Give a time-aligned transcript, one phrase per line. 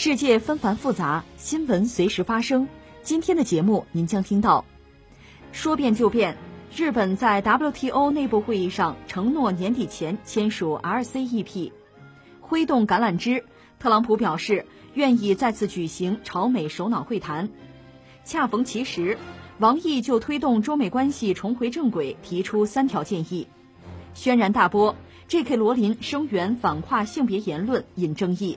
[0.00, 2.68] 世界纷繁复杂，新闻随时发生。
[3.02, 4.64] 今天的节目您将听到：
[5.50, 6.36] 说变就变，
[6.72, 11.72] 日本在 WTO 内部会议上承诺年底前签署 RCEP；
[12.40, 13.44] 挥动橄榄枝，
[13.80, 17.48] 特朗普表示愿意再次举行朝美首脑会谈。
[18.22, 19.18] 恰逢其时，
[19.58, 23.48] 王毅就推动中美关系重回正轨提出三条建议。
[24.14, 24.94] 轩然大波
[25.26, 25.56] ，J.K.
[25.56, 28.56] 罗琳声援反跨性别言论引争议。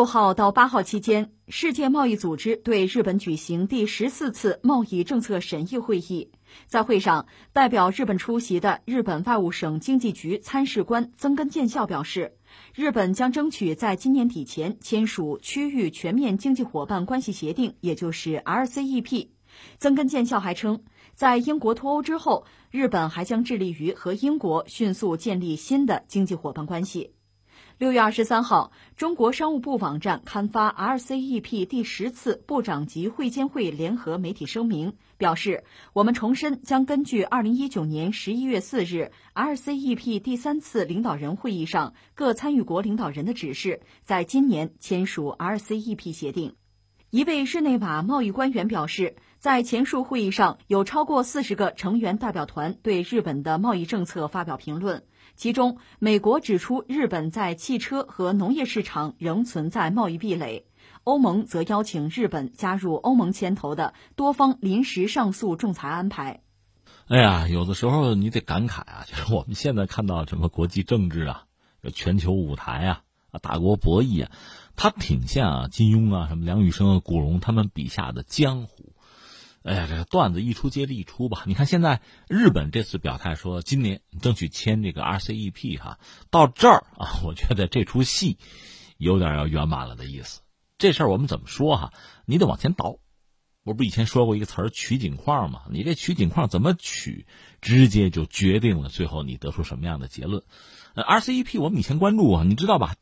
[0.00, 6.30] 六号到八号期间，世界贸易组织对日本举行第十四次贸易政策审议会议。
[6.66, 12.34] 在会上，代表日本出席的日本外务省经济局参事官曾根健孝表示，
[12.74, 19.28] 日本将争取在今年底前签署区域全面经济伙伴关系协定，也就是 RCEP。
[19.76, 20.82] 曾根健孝还称，
[21.14, 27.12] 在英国脱欧之后，日本还将致力于和英国迅速建立新的经济伙伴关系。
[27.80, 35.64] 六月二十三号，中国商务部网站刊发 RCEP 第十次部长级会监会联合媒体声明，表示
[35.94, 46.56] 我们重申将根据二零一九年十一月四日 RCEP 第三次领导人会议上各参与国领导人的指示，在今年签署 RCEP 协定。
[47.08, 55.02] 一位日内瓦贸易官员表示，在前述会议上有超过四十个成员代表团对日本的贸易政策发表评论。
[55.40, 60.64] 其中，美国指出日本在汽车和农业市场仍存在贸易壁垒；
[61.02, 66.42] 欧盟则邀请日本加入欧盟牵头的多方临时上诉仲裁安排。
[67.08, 71.44] 哎呀，有的时候你得感慨啊， 就是我们现在看到什么国际政治啊、
[71.94, 74.30] 全球舞台啊、啊大国博弈啊，
[74.76, 78.89] 它挺像啊金庸啊、什么梁羽生啊、古龙他们笔下的江湖。
[79.62, 81.42] 哎呀，这个段子一出接着一出吧。
[81.46, 85.98] 你看现在日本这次表态说今年争取签这个 RCEP 哈，
[86.30, 88.38] 到这儿啊，我觉得这出戏
[88.96, 90.40] 有点要圆满了的意思。
[90.78, 91.92] 这事儿我们怎么说哈？
[92.24, 92.96] 你得往前倒。
[93.62, 95.64] 我不以前说过一个词儿“取景框”吗？
[95.70, 97.26] 你这取景框怎么取，
[97.60, 100.42] 直接就决定了最后你得出什么样的结论。
[100.94, 102.94] 呃，RCEP 我们以前关注啊，你知道吧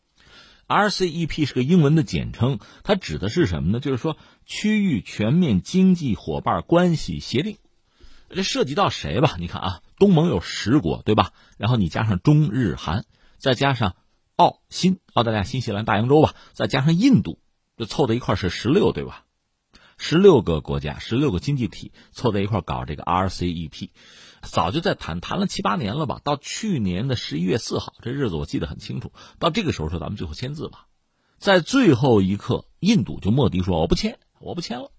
[0.69, 3.81] ？RCEP 是个英文的简称，它指的是什么呢？
[3.81, 7.57] 就是说区域全面经济伙伴关系协定，
[8.29, 9.37] 这涉及到谁吧？
[9.39, 11.33] 你看啊，东盟有十国，对吧？
[11.57, 13.07] 然后你加上中日韩，
[13.39, 13.97] 再加上
[14.37, 17.41] 澳新、澳大利亚、新西兰、大洋洲吧，再加上印度，
[17.77, 19.25] 就凑在一块是十六，对吧？
[19.97, 23.91] 十六个国家，十六个经济体凑在一块搞这个 RCEP。
[24.43, 26.21] 早就在谈，谈了七八年了吧？
[26.23, 29.13] 到去年的十一月四号，这日子我记得很清楚。
[29.39, 30.87] 到这个时候说咱们最后签字吧，
[31.39, 34.91] 在最后一刻，印度就莫迪说我不签，我不签了。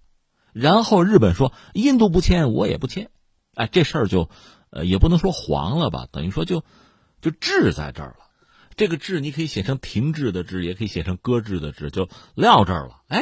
[0.51, 3.09] 然后日本说印度不签，我也不签。
[3.55, 4.29] 哎，这事儿就，
[4.69, 6.63] 呃，也不能说黄了吧，等于说就，
[7.21, 8.25] 就滞在这儿了。
[8.75, 13.01] 这个滞你可以写成停滞的滞，也可以写成搁置的滞，就撂这儿了。
[13.09, 13.21] 哎，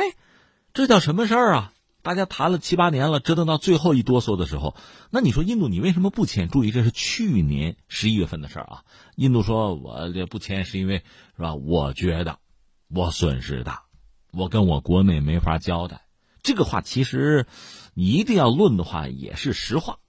[0.74, 1.74] 这叫什么事儿啊？
[2.08, 4.78] 大家谈了七八年了，折腾到最后一哆嗦的时候，
[5.10, 6.48] 那你说印度你为什么不签？
[6.48, 8.84] 注意，这是去年十一月份的事儿啊。
[9.18, 11.04] 印度说我这不签是因为
[11.36, 11.54] 是吧？
[11.56, 12.40] 我觉得
[12.88, 13.84] 我损失大，
[14.32, 16.08] 我跟我国内没法交代。
[16.44, 17.46] 这个话其实
[17.94, 20.00] 你一定要论的话也是实话。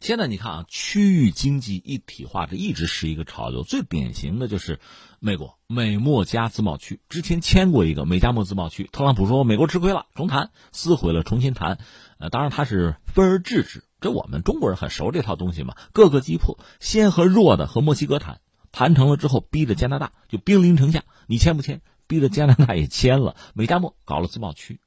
[0.00, 4.80] 现在你看啊，区域经济一体化这一直是一个潮流，最典型的就是
[5.20, 11.78] 美国美墨加自贸区，之前签过一个美加墨自贸区，特朗普说美国吃亏了，重谈，撕毁了，重新谈。
[12.18, 18.40] 呃，当然他是分而治之，这我们中国人很熟这套东西嘛，各个击破，先和弱的和墨西哥谈，
[18.72, 21.80] 谈成了之后，逼着加拿大就兵临城下，你签不签？
[22.06, 24.80] 逼着加拿大也签了，美加墨搞了自贸区，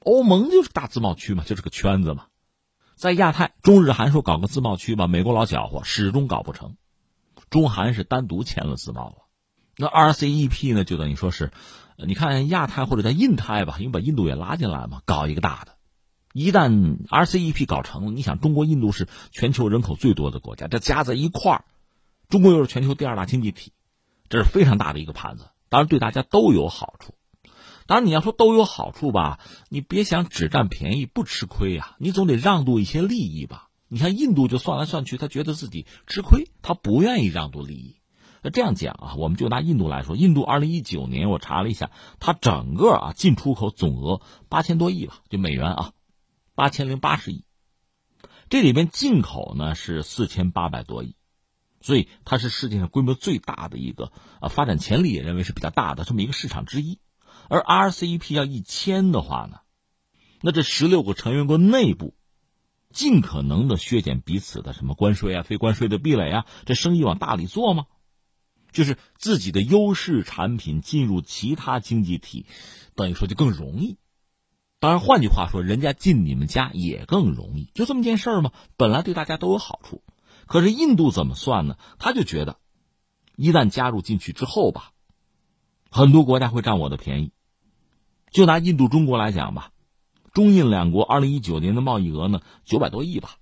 [0.00, 2.26] 欧盟就是大自贸区嘛，就是个圈子嘛。
[3.00, 6.76] 在亚太，中日韩说搞个自贸区吧，美国老搅和，始终搞不成。
[7.48, 9.14] 中韩是单独签了自贸了。
[9.78, 11.50] 那 RCEP 呢，就等于说是，
[11.96, 15.76] 你看亚太或者在印太吧，因为把印度也拉进来嘛，搞一个大的。
[16.34, 21.64] 一旦 RCEP 搞成了，你想中国、印度是全球人口最多的国家，这加在一块儿，
[22.28, 23.72] 中国又是全球第二大经济体，
[24.28, 27.14] 这是非常大的一个盘子，当然对大家都有好处。
[27.90, 33.68] 当然你要说都有好处吧，你别想只占便宜不吃亏呀，你总得让渡一些利益吧。
[33.88, 37.96] 你看印度就算来算去，他觉得自己吃亏，他不愿意让渡利益。
[38.42, 41.90] 那这样讲啊，我们就拿印度来说，印度二零一九年我查了一下，
[42.20, 45.92] 它整个啊进出口总额八千多亿吧，就美元啊。
[46.54, 47.44] 八千零八十亿，
[48.48, 51.16] 这里边进口呢是四千八百多亿，
[51.80, 57.00] 所以它是世界上规模最大的一个啊，发展潜力也认为是比较大的这么一个市场之一。
[57.50, 59.58] 而 RCEP 要一签的话呢，
[60.40, 62.14] 那这十六个成员国内部
[62.92, 67.86] 尽可能的削减彼此的什么关税啊、非关税的壁垒啊，这生意往大里做吗？
[68.70, 72.46] 就是自己的优势产品进入其他经济体，
[72.94, 73.98] 等于说就更容易。
[74.78, 78.52] 当然，换句话说，人家进你们家也更容易，就这么件事儿嘛。
[78.76, 80.04] 本来对大家都有好处，
[80.46, 81.76] 可是印度怎么算呢？
[81.98, 82.58] 他就觉得，
[83.34, 84.92] 一旦加入进去之后吧，
[85.90, 87.32] 很多国家会占我的便宜。
[88.30, 89.72] 就拿印度、中国来讲吧，
[90.32, 93.36] 中印两国二零一九年的贸易额呢九百多亿吧，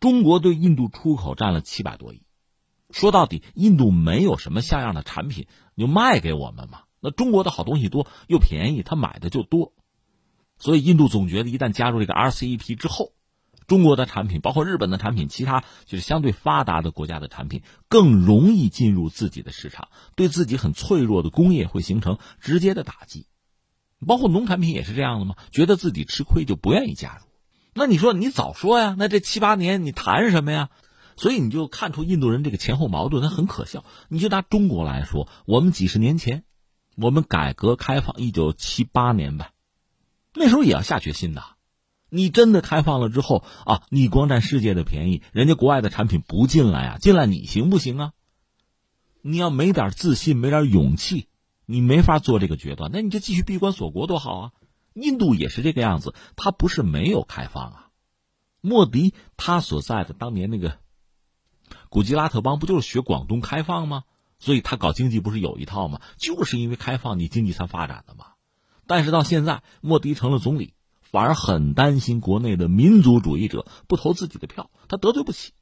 [0.00, 2.22] 中国对印度出口占了七百多亿。
[2.90, 5.46] 说到底，印度没有什么像样的产品，
[5.76, 6.82] 就卖给我们嘛。
[7.00, 9.72] 那中国的好东西多又便宜，他买的就多。
[10.58, 13.12] 所以，印度总觉得一旦加入这个 RCEP 之后，
[13.66, 23.26] 中国的产品，包括日本的产品，其他就是相对发达的国家的产品，更容易进入自己的市场，对自己很脆弱的工业会形成直接的打击。
[24.06, 25.36] 包括农产品也是这样的吗？
[25.50, 27.26] 觉得自己吃亏就不愿意加入。
[27.74, 28.94] 那你说你早说呀？
[28.98, 30.70] 那这七八年你谈什么呀？
[31.16, 33.84] 所以你就看出印度人这个前后矛盾，他很可笑。
[34.08, 36.44] 你就拿中国来说，我们几十年前，
[36.96, 39.50] 我们改革开放一九七八年吧。
[40.34, 41.44] 那时候也要下决心的，
[42.08, 48.12] 你真的开放了之后啊，你光占世界的便宜，人家国外的产品不进来啊，进来你行不行啊？
[49.20, 51.28] 你要没点自信，没点勇气，
[51.72, 52.90] 你没法做这个决断。
[52.92, 54.52] 那你就继续闭关锁国多好啊！
[54.94, 57.88] 印度也是这个样子，他不是没有开放啊。
[58.60, 60.78] 莫迪他所在的当年那个
[61.88, 64.04] 古吉拉特邦不就是学广东开放吗？
[64.38, 66.00] 所以他搞经济不是有一套吗？
[66.18, 68.26] 就是因为开放，你经济才发展的嘛。
[68.86, 75.52] 但是到现在，莫迪成了总理，反而很担心国内的民族主义者不投自己的票，他得罪不起，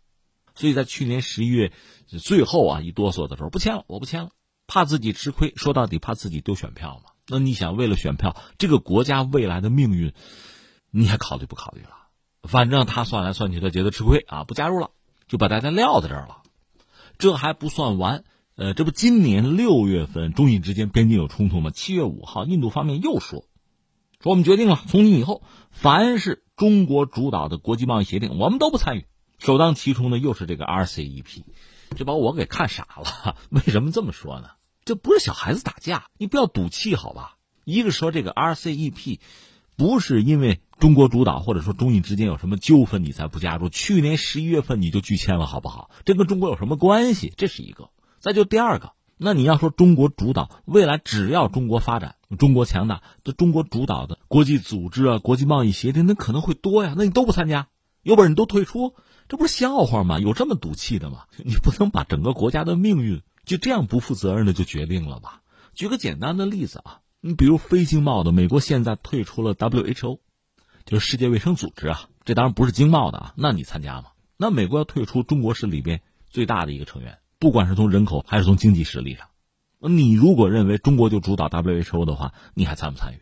[0.55, 1.73] 所以在去年十一月
[2.07, 4.31] 最后啊一哆嗦的时候，不签了，我不签了，
[4.71, 7.11] 怕自己吃亏，说到底怕自己丢选票嘛。
[7.27, 10.15] 那你想，为了选票，这个国家未来的命运，
[10.93, 11.91] 你还考虑不考虑了？
[12.45, 14.91] 反正他算来算去，他觉得吃亏啊，不加入了，
[15.27, 16.43] 就把大家撂在这儿了。
[17.19, 18.23] 这还不算完。
[18.55, 21.71] 呃，这不今年六月份中印之间边境有冲突吗？
[21.71, 23.47] 七月五号，印度方面又说，
[24.23, 29.07] 说我们决定了，从今以后，凡是中国主导的国际贸易协定，我们都不参与。
[29.41, 31.43] 首当其冲的又是这个 RCEP，
[31.97, 33.37] 这把我给看傻了。
[33.51, 34.51] 为什么这么说呢？
[34.91, 37.37] 这不是小孩子打架，你不要赌气好吧？
[37.65, 39.21] 一个说这个 RCEP
[39.77, 43.69] 不是因为中国主导，或者说中印之间有什么纠纷你才不加入。
[43.69, 45.91] 去年十一月份你就拒签了，好不好？
[46.05, 47.33] 这跟中国有什么关系？
[47.37, 47.91] 这是一个。
[48.19, 56.95] 再就第二个，那你要说中国主导未来，只要中国发展、中国强大，这中国主导的国际组织啊、国际贸易协定，那可能会多呀。
[56.97, 57.69] 那你都不参加，
[58.03, 58.97] 有本事你都退出，
[59.29, 60.19] 这不是笑话吗？
[60.19, 61.27] 有这么赌气的吗？
[61.45, 65.43] 你不能把整个国家的命运就这样不负责任的就决定了吧？
[65.75, 70.21] 举个简单的例子啊，你比如非经贸的，美国现在退出了 WHO，
[70.85, 74.09] 就是世界卫生组织啊，这当然不是经贸的啊，那你参加吗？
[74.37, 77.19] 那美国要退出，中国是里边最大的一个成员。
[77.39, 79.29] 不管是从人口还是从经济实力上，
[79.79, 83.21] 你如果认为中国就主导 WHO 的话，你还参不参与？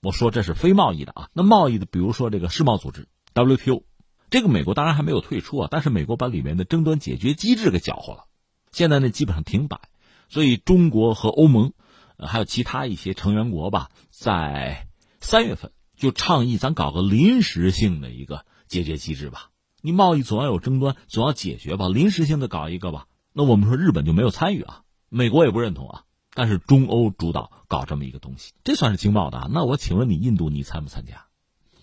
[0.00, 1.28] 我说这是非贸易的啊。
[1.32, 3.82] 那贸易的，比如说这个世贸组织 WTO，
[4.30, 8.24] 这个美国当然还没有退出啊，但是美国把里面的争端解决机制给搅和了，
[8.72, 9.80] 现在呢基本上停摆。
[10.28, 11.72] 所以中国和欧盟，
[12.18, 14.86] 还有其他一些成员国吧，在
[15.20, 19.50] 三月份就倡议咱搞个临时性的一个解决机制吧。
[19.80, 23.06] 你贸易总要有争端，总要解决吧，临时性的搞一个吧。
[23.32, 26.02] 那我们说日本就没有参与啊，美国也不认同啊，
[26.34, 29.48] 但是中欧主导搞这么一个东西，这算是经贸的啊。
[29.50, 31.27] 那我请问你，印度你参不参加？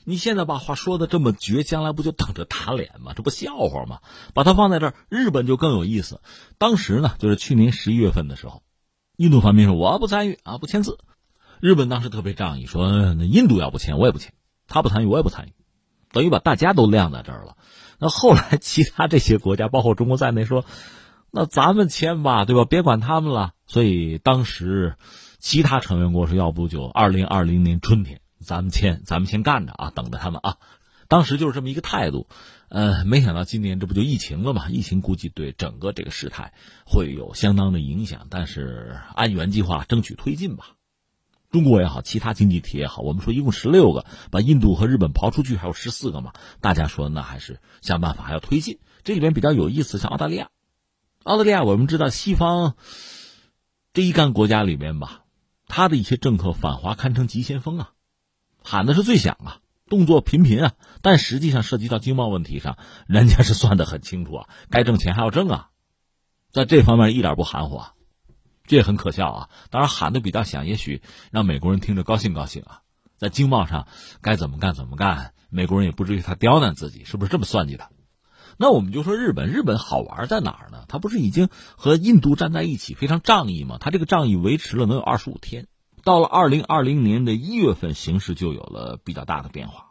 [0.05, 3.13] 你现在把话说的这么绝，将来不就等着打脸吗？
[3.15, 3.99] 这不笑话吗？
[4.33, 6.21] 把它放在这儿，日本就更有意思。
[6.57, 8.63] 当时呢，就是去年十一月份的时候，
[9.17, 10.99] 印度方面说我不参与啊，不签字。
[11.59, 14.33] 日本当时特别仗义，说那印度要不签，我也不签，
[14.67, 15.53] 他不参与，我也不参与，
[16.11, 17.57] 等于把大家都晾在这儿了。
[17.99, 20.63] 那后来其他这些国家，包括中国在内，说。
[21.37, 22.63] 那咱们签吧，对吧？
[22.63, 23.51] 别管他们了。
[23.67, 24.95] 所以当时
[25.37, 30.57] 其他成员国说，要不就二零二零年春天咱们签，咱们先干着啊，等着他们啊。
[31.09, 32.27] 当时就是这么一个态度。
[32.67, 34.69] 呃，没想到今年这不就疫情了嘛？
[34.69, 36.53] 疫情估计对整个这个事态
[36.85, 40.71] 会有相当的影响，但是按原计划争取推进吧。
[41.51, 46.33] 中国也好，其他经济体也好，我们说一共十六个，把印度和日本刨出去还有十四个嘛。
[46.59, 48.79] 大家说那还是想办法还要推进。
[49.03, 50.49] 这里边比较有意思，像澳大利亚，
[51.23, 52.75] 澳大利亚我们知道西方
[53.93, 55.21] 这一干国家里面吧，
[55.67, 57.91] 他的一些政客反华堪称急先锋啊，
[58.65, 59.59] 喊的是最响啊。
[59.87, 65.69] 动作频频啊，但实际上涉及到经贸问题上，人家是算得很清楚啊，该挣钱还要挣啊，
[66.51, 67.93] 在这方面一点不含糊，啊，
[68.65, 69.49] 这也很可笑啊。
[69.69, 72.81] 当然喊的比较响，也许让美国人听着高兴高兴啊。
[73.17, 73.87] 在经贸上
[74.21, 77.87] 该怎么干怎么干，美国人也不至于他刁难自己，是不是这么算计的？
[78.57, 80.85] 那我们就说日本，日本好玩在哪儿呢？
[80.87, 83.77] 他不是已经和印度站在一起，非常仗义吗？
[83.79, 85.67] 他这个仗义维持了能有二十五天。
[86.05, 89.87] 到了二零二零年的一月份，形势就有了比较大的变化。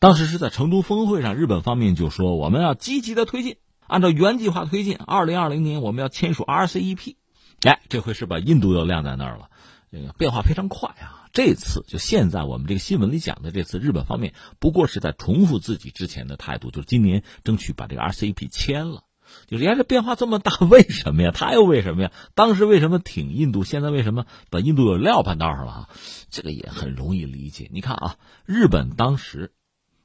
[0.00, 4.96] 当时是在成都峰会上，日本方面就说我们要积极的推进，按照原计划推进。
[4.96, 7.14] 二零二零年我们要签署 RCEP。
[7.60, 9.50] 哎，这回是把印度又晾在那儿了。
[9.92, 11.28] 这个变化非常快啊！
[11.32, 19.04] 这次就现在我们这个新闻里讲的这次，日本方面不过是在重复自己之前的态度，就是今年争取把这个 RCEP 签了。
[19.52, 21.30] 就是呀，这变化这么大， 为什么呀？
[21.30, 22.12] 他又为什么呀？
[22.34, 23.64] 当时为什么挺印度？
[23.64, 25.90] 现在为什么把印度有撂盘道上了？
[26.30, 27.68] 这个也很容易理解。
[27.70, 28.16] 你看啊，
[28.46, 29.52] 日本当时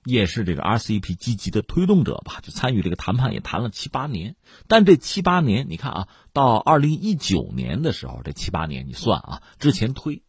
[0.03, 4.35] 也是这个 RCEP 积极的推动者吧，就参与这个谈判也谈了七八年。
[4.67, 10.23] 但这七八年，你看啊，到二零一九年的时候，这七八年你算啊，之前推，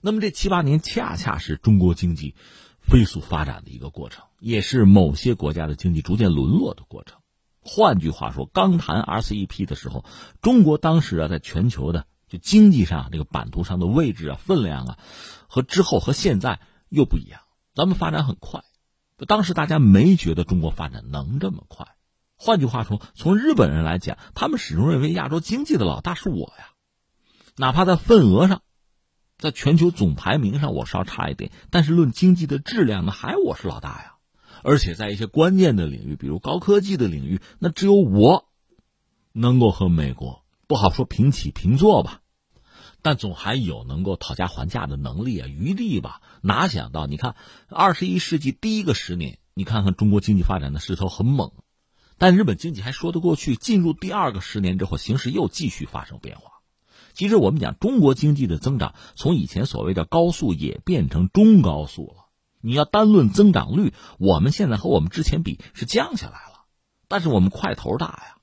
[0.00, 2.36] 那么这七八年恰恰是中国经济
[2.80, 7.17] 飞速发展的一个过程，也是某些国家的经济逐渐沦落的过程。
[7.70, 10.02] 换句话说，刚谈 RCEP 的时候，
[10.40, 14.98] 中国当时啊，在全球的就经济上这个版图上的位置啊、分量啊，
[15.48, 17.42] 和之后和现在又不一样。
[17.74, 18.62] 咱们发展很快，
[19.26, 21.88] 当时大家没觉得中国发展能这么快。
[22.36, 26.70] 换句话说，从日本人来讲，他们始终认为亚洲经济的老大是我呀，
[27.56, 28.62] 哪怕在份额上，
[29.36, 34.14] 在全球总排名上我稍差一点，但是论经济的质量呢，还我是老大呀。
[34.62, 38.48] 而且在一些关键的领域，比如高科技的领域，那只有我
[39.32, 42.20] 能够和美国不好说平起平坐吧，
[43.02, 46.20] 但总还有能够讨价还价的能力啊，余地吧。
[46.42, 47.36] 哪想到，你看
[47.68, 51.52] 二十一世纪第一个十年，你看看中国经济发展的势头很猛，
[52.18, 53.56] 但日本经济还说得过去。
[53.56, 56.52] 进入第二个十年之后，形势又继续发生变化。
[57.14, 62.27] 其实我们讲中国经济的增长，从以前所谓的高速也变成中高速了。
[62.60, 66.64] 你要单论增长率，我们现在和我们之前比是降下来了，
[67.08, 68.34] 但是我们块头大呀。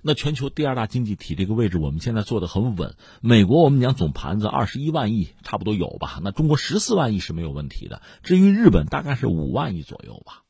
[0.00, 2.94] 那全球第二大经济体这个位置，我们现在做的很稳。
[3.20, 6.20] 美国我们讲总盘子二十一万亿，差不多有吧？
[6.22, 8.00] 那中国十四万亿是没有问题的。
[8.22, 10.44] 至于日本，大概是五万亿左右吧，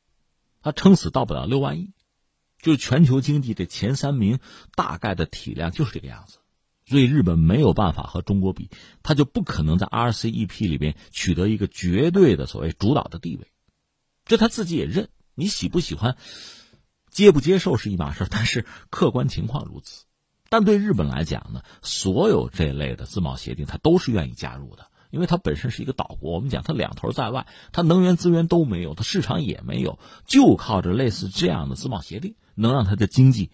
[0.61, 1.93] 它撑死到不了六万亿。
[2.61, 4.39] 就全球经济这前三名，
[4.75, 6.37] 大概的体量就是这个样子。
[6.89, 8.69] 所以日本没有办法和中国比，
[9.03, 13.47] 他就不可能在 RCEP 里边取得一个绝对的所谓主导的地位，
[14.25, 15.09] 这他自己也认。
[15.35, 16.17] 你喜不喜欢、
[17.11, 20.05] 接不接受是一码事，但是客观情况如此。
[20.49, 26.33] 但对日本来讲呢，所有这类的自贸协定，他都是愿意加入的，因为它本身是一个岛国。
[26.33, 33.51] 我们讲它两头在外，它能源资源都没有，它市场也没有，就靠着类似这样的自贸协定，能让它的经济。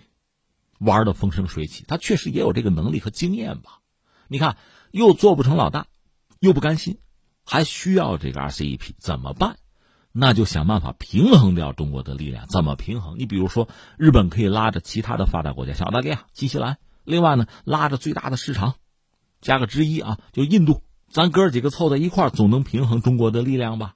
[0.79, 3.79] 玩的风生水起，他确实也有这个能力和经验吧？
[4.27, 4.57] 你看，
[4.91, 5.87] 又做不成老大，
[6.39, 6.99] 又不甘心，
[7.45, 9.57] 还需要这个 RCEP，怎么办？
[10.11, 12.47] 那就想办法平衡掉中国的力量。
[12.47, 13.19] 怎么平衡？
[13.19, 13.67] 你比如说，
[13.97, 18.75] 日本可以拉着其他的发达国家，像澳大利亚、新西兰，另外呢，拉着最大的市场，
[19.41, 23.95] 加个之一啊，就印度，咱哥几个凑在一块总能平衡中国的力量吧？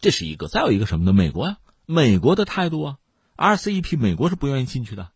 [0.00, 0.48] 这是一个。
[0.48, 1.12] 再有一个什么呢？
[1.12, 2.96] 美国呀，美国的态度啊
[3.36, 5.10] ，RCEP，美国是不愿意进去的。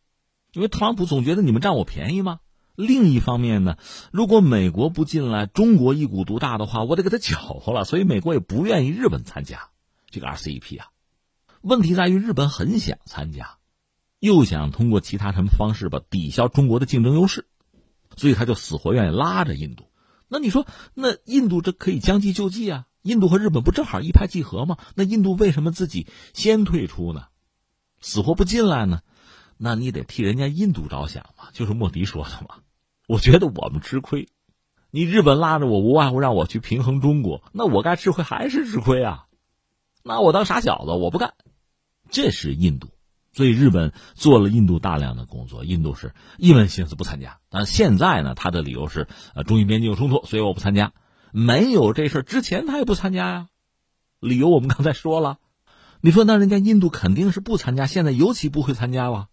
[0.55, 2.41] 因为特朗普总觉得你们占我便宜吗？
[2.77, 3.77] 另一方面呢，
[4.11, 7.85] 如果美国不进来，中国一股独大的话，我得给他搅和了。
[7.85, 9.69] 所以美国也不愿意日本参加
[10.11, 10.89] 这个 RCEP 啊。
[11.61, 13.59] 问题在于日本很想参加，
[14.19, 17.47] 又想通过其他什么方式吧抵消中国的竞争优势，
[18.17, 19.85] 所以他就死活愿意拉着印度。
[20.29, 22.87] 那你说，那印度这可以将计就计啊？
[23.03, 24.79] 印度和日本不正好一拍即合吗？
[24.95, 27.27] 那印度为什么自己先退出呢？
[28.01, 29.03] 死活不进来呢？
[29.57, 32.57] 那你得替人家印度着想嘛，就是莫迪说的嘛。
[33.07, 34.29] 我觉得我们吃亏，
[34.91, 39.27] 你日本拉着我，无外乎让我去平衡中国，那我该吃亏还是吃亏啊？
[40.03, 41.35] 那我当傻小子，我不干。
[42.11, 42.89] 这是印度，
[43.33, 47.39] 所以日本做了印度大量的工作，印度是一门心思不参加。
[47.49, 50.93] 但现在呢，他的理由是，呃，中印边境有冲突，所以我不参加。
[51.33, 53.49] 没有这事之前他也不参加呀，
[54.21, 55.39] 理由我们刚才说了。
[56.01, 59.29] 你说那人家印度肯定是不参加，现在尤其不会参加了。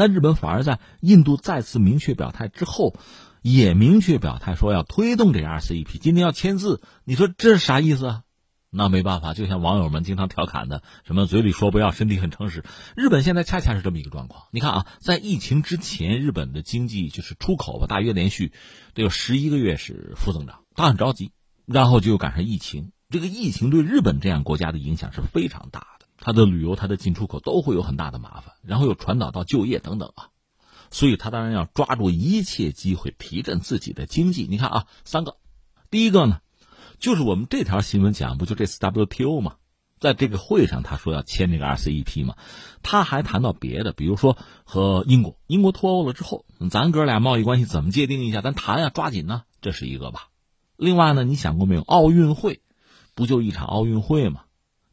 [0.00, 2.94] 那日本反而在印度再次明确表态之后，
[3.42, 6.80] 也明确表态说要推动这 RCEP，今天要签字。
[7.04, 8.22] 你说这是啥意思啊？
[8.70, 12.64] 那没办法，就像网友们经常调侃的，什么嘴里说不要，身体很诚实。
[12.96, 14.44] 日本现在恰恰是这么一个状况。
[14.52, 18.52] 你看啊，在疫情之前，日本的经济就是出口吧，大约连续
[18.94, 21.32] 得有十一个月是负增长，他很着急。
[21.66, 30.28] 然后就赶上疫情，这个疫情对日本这样国家的影响是非常大的，它的旅游、它的进出口都会有很大的麻烦，然后又传导到就业等等啊。
[30.90, 34.46] 所以他当然要抓住一切机会提振自己的经济。
[34.48, 35.36] 你看啊，三个，
[35.90, 36.40] 第一个呢。
[36.98, 39.54] 就是我们这条新闻讲，不就这次 WTO 吗？
[40.00, 42.36] 在这个会上，他说要签这个 RCEP 嘛，
[42.82, 48.42] 他还谈到别的，比如说和英国，英国脱欧了之后，咱哥俩贸易关系怎么界定一下？
[48.42, 50.28] 咱谈啊，抓紧呢，这是一个吧。
[50.76, 51.80] 另外呢，你想过没有？
[51.80, 52.60] 奥运会
[53.14, 54.42] 不就一场奥运会吗？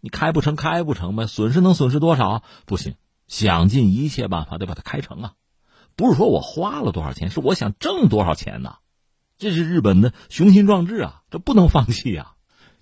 [0.07, 2.41] 你开不成，开不成呗，损失能损失多少？
[2.65, 2.95] 不行，
[3.27, 5.33] 想尽一切办法得把它开成啊！
[5.97, 8.75] 不是说我花了多少钱，是我想挣多少钱呢？
[9.37, 12.35] 这是日本的雄心壮志啊，这不能放弃啊。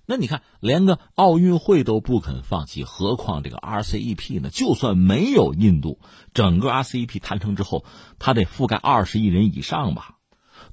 [0.06, 4.48] 那你看，连个奥运会都不肯放弃，何况这个 RCEP 呢？
[4.48, 5.98] 就算没有印度，
[6.32, 7.84] 整个 RCEP 谈成之后，
[8.20, 10.18] 它得覆盖二十亿人以上吧？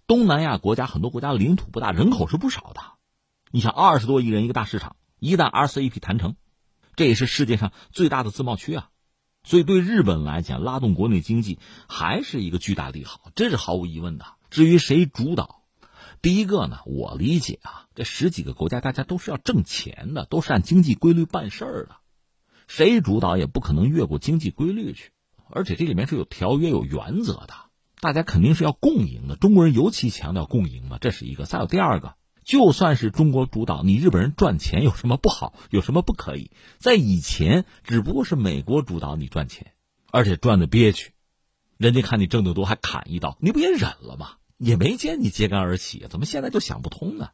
[0.05, 2.81] 东南亚国家很多国家领土不大，人口是不少的。
[3.49, 6.35] 你想，二十多亿人一个大市场，一旦 RCEP 谈成，
[6.95, 8.89] 这也是世界上最大的自贸区啊。
[9.43, 14.25] 所以对日本来讲，拉动国内经济还是一个巨大利好，这是毫无疑问的。
[14.49, 15.63] 至于谁主导？
[16.21, 21.97] 第一个呢，我理解啊，这十几个国家大家都是要挣钱的，都是按经济规律办事儿的，
[22.67, 25.11] 谁主导也不可能越过经济规律去，
[25.49, 27.53] 而且这里面是有条约、有原则的，
[27.99, 29.35] 大家肯定是要共赢的。
[29.35, 31.43] 中国人尤其强调共赢嘛，这是一个。
[31.43, 35.53] 再有第二个，就算是中国主导，你日本人赚钱有什么不好？
[35.69, 36.51] 有什么不可以？
[36.77, 39.73] 在以前，只不过是美国主导你赚钱，
[40.11, 41.13] 而且赚的憋屈，
[41.77, 44.33] 人家看你挣得多还砍一刀，你不也忍了吗？
[44.57, 47.29] 也没见你揭竿而起，怎么现在就想不通呢？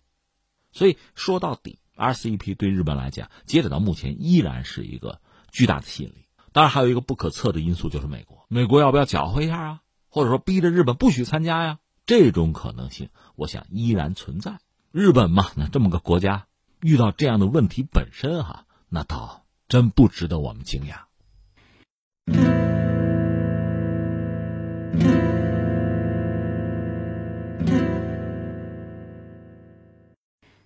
[0.72, 6.26] 所以说到底，RCEP 对日本来讲，截止到目前依然是一个巨大的吸引力。
[6.52, 9.82] 当然，还有一个不可测的因素就是美国，美国要不要搅和一下啊？
[10.08, 11.80] 或者说逼着日本不许参加呀？
[12.06, 14.60] 这种可能性，我想依然存在。
[14.92, 16.48] 日本嘛，那这么个国家，
[16.82, 21.02] 遇到这样的问题本身哈，那倒真不值得我们惊讶。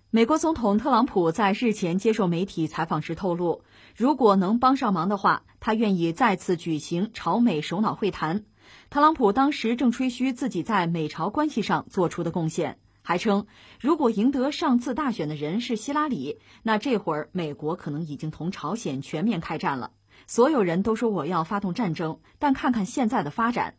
[0.10, 8.46] 美国总统特朗普在日前接受媒体采访时透露，如果能帮上忙的话，他愿意再次举行朝美首脑会谈。
[8.90, 13.46] 特朗普当时正吹嘘自己在美朝关系上做出的贡献，还称
[13.80, 19.92] 如果赢得上次大选的人是希拉里，那这会儿美国可能已经同朝鲜全面开战了。
[20.26, 23.76] 所有人都说我要发动战争，但看看现在的发展，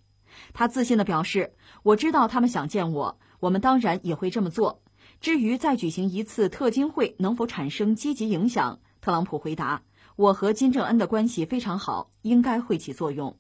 [0.52, 4.82] 他自信地表示：“我知道他们想见我，我们当然也会这么做。”
[5.20, 9.82] 至于再举行一次特金会能否产生积极影响，特朗普回答
[10.16, 13.38] ：“我和金正恩的关系非常好，应该会起作用。”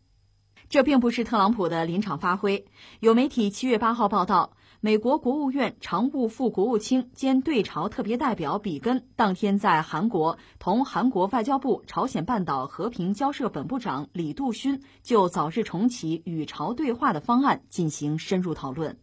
[0.70, 2.64] 这并不是特朗普的临场发挥。
[3.00, 18.98] 有媒体七月八号报道，美国国务院常务副国务卿兼对朝特别代表比根当天在韩国同韩国外交部朝鲜半岛和平交涉本部长李杜勋就早日重启与朝对话的方案进行深入讨论。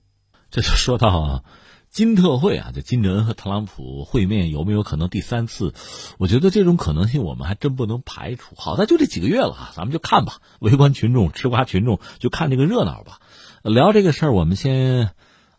[0.52, 1.44] 这就说到。
[1.90, 5.74] 金特会啊，就金正恩和特朗普会面有没有可能第三次？
[6.20, 8.56] 我觉得这种可能性我们还真不能排除。
[8.56, 10.36] 好在就这几个月了啊，咱们就看吧。
[10.60, 13.20] 围观群众、吃瓜群众就看这个热闹吧。
[13.64, 15.10] 聊这个事儿，我们先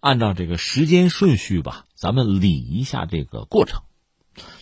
[0.02, 3.82] 按照这个时间顺序吧，咱们理一下这个过程。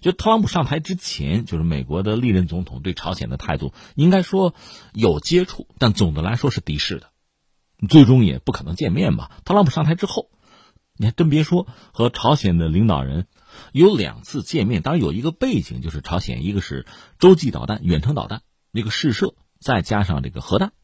[0.02, 4.54] 就特朗普上台之前，就是美国的历任总统对朝鲜的态度，应该说
[4.92, 7.10] 有接触，但总的来说是敌视的，
[7.88, 9.30] 最终也不可能见面吧。
[9.46, 10.30] 特朗普上台之后。
[10.96, 13.26] 你还真别说，和朝鲜的领导人
[13.72, 16.84] 有两次见面，当然有一个背景，就是朝鲜一个是
[17.18, 20.74] 洲际导弹、远程导弹那个试射，再加上这个核弹，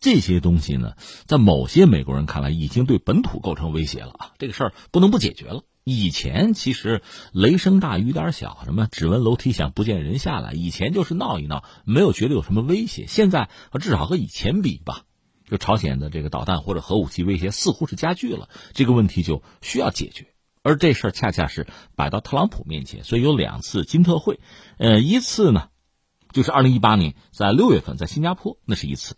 [0.00, 0.94] 这些东西呢，
[1.26, 4.32] 在某些美国人看来，已经对本土构成威胁了啊！
[4.38, 5.62] 这个事儿不能不解决了。
[5.84, 13.06] 以前其实雷声大雨点小，什么只闻楼梯响，不见人下来，以前就是闹一闹，没有觉得有什么威胁。
[13.06, 15.04] 现在至少和以前比吧。
[15.46, 20.28] 就朝鲜的这个导弹或者核武器威胁似乎是加剧了，这个问题就需要解决，
[20.62, 24.38] 而这事儿恰恰是摆到特朗普面前，所以有两次金特会，
[24.78, 25.70] 呃，一次呢
[26.32, 29.16] 就是二零一八年在六月份在新加坡那是一次，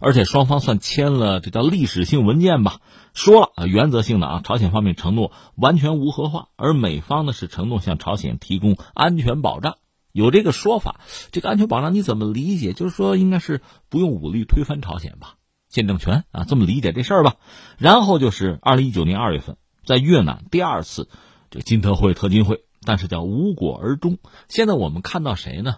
[0.00, 2.80] 而且双方算签了这叫历史性文件吧，
[3.12, 9.76] 说了啊原则性的啊，朝鲜方面承诺完全无核化，而美方呢是承诺向朝鲜提供安全保障，
[10.12, 11.00] 有这个说法。
[11.32, 12.72] 这个安全保障你怎么理解？
[12.72, 15.36] 就是说应该是不用武力推翻朝鲜吧，
[15.68, 17.36] 建政权啊，这么理解这事儿吧。
[17.78, 21.08] 然后就是二零一九年二月份在越南第二次
[21.50, 22.64] 这个金特会特金会。
[22.86, 24.18] 但是叫无果而终。
[24.46, 25.76] 现在我们看到谁呢？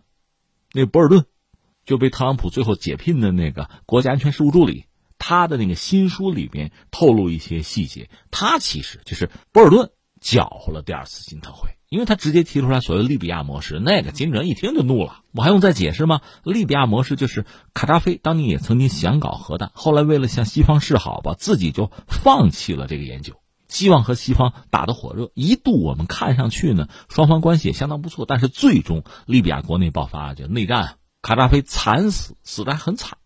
[0.73, 1.25] 那博尔顿
[1.87, 4.85] 就被特朗普最后解聘的那个国家安全事务助理，
[5.19, 8.11] 他的那个新书里边透露一些细节。
[8.31, 13.79] 他其实就是博尔顿搅和了第二次金特会，因为他直接提出来所谓利比亚模式。
[13.79, 16.21] 那个金正恩一听就怒了，我还用再解释吗？
[16.43, 23.35] 利比亚模式就是卡扎菲当年也曾经想搞核弹，后来为了向西方示好吧，自己就放弃了这个研究。
[23.69, 28.25] 希望和西方打得火热，一度我们看上去呢，双方关系也相当不错。
[28.25, 30.97] 但是最终，利比亚国内爆发就内战，
[31.27, 33.19] 卡扎菲惨死，死的还很惨。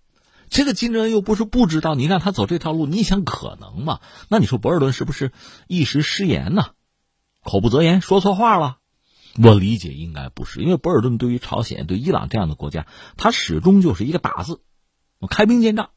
[0.49, 4.01] 这个金正恩又不是不知道，你让他走这条路，你想可能吗？
[4.31, 5.33] 那你说博尔顿是不是
[5.69, 6.69] 一时失言呢？
[7.45, 8.79] 口不择言，说错话了？
[9.37, 12.87] 我理解应该不是，因为博尔顿对于朝鲜、对伊朗这样的国家，
[13.19, 14.63] 他始终就是一个打字，
[15.29, 15.91] 开兵见仗。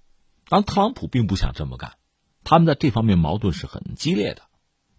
[0.49, 1.93] 当特朗普并不想这么干。
[2.43, 4.41] 他们在这方面矛盾是很激烈的，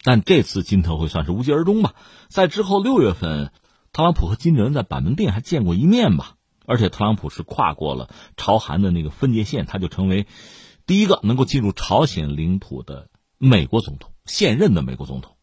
[0.02, 1.94] 但这次金特会算是无疾而终吧。
[2.28, 3.52] 在之后六月份，
[3.92, 6.36] 特朗普和金正恩在板门店还见过一面吧。
[6.66, 10.26] 而且特朗普是跨过了朝韩的那个分界线，他就成为
[10.86, 15.36] 第一个能够进入朝鲜领土的美国总统，现任的美国总统。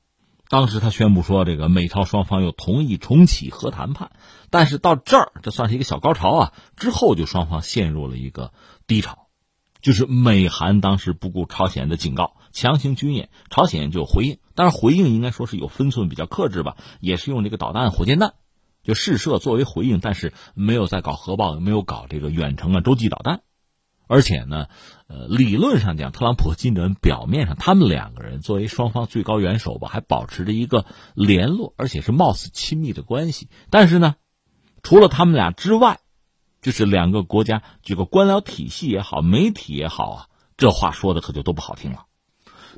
[0.49, 4.11] 当时他宣布说，这个美朝双方又同意重启核谈判。
[4.49, 6.53] 但是到这儿，这算是一个小高潮啊。
[6.75, 8.51] 之后就双方陷入了一个
[8.85, 9.29] 低潮。
[9.81, 14.39] 就是美韩当时不顾朝鲜的警告，强行军演，朝鲜就回应。
[14.53, 18.33] 但是回应应该说是有分寸，比较克制吧，也是用这个导弹、火箭弹
[18.83, 23.41] 就试射作为回应，但是没有在搞核爆，也没有搞这个远程啊洲际导弹。
[24.07, 24.67] 而且呢，
[25.07, 33.47] 呃，理论上讲，特朗普和金正恩表面上他们两个人作为双方最高元首吧，还保持着一个联络，而且是貌似亲密的关系。
[33.69, 34.15] 但是呢，
[34.83, 36.01] 除了他们俩之外，
[36.61, 42.05] 就是两个国家，这个官僚体系也好，媒体也好啊，这话说的可就都不好听了。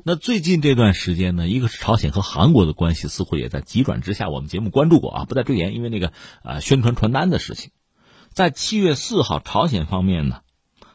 [0.06, 6.12] 那最近这段时间呢，一个是朝鲜和韩国的关系似乎也在急转直下，我们节目关注过啊，不再赘言，因为那个
[6.42, 7.70] 啊宣传传单的事情。
[8.28, 10.40] 在七月四号，朝鲜方面呢，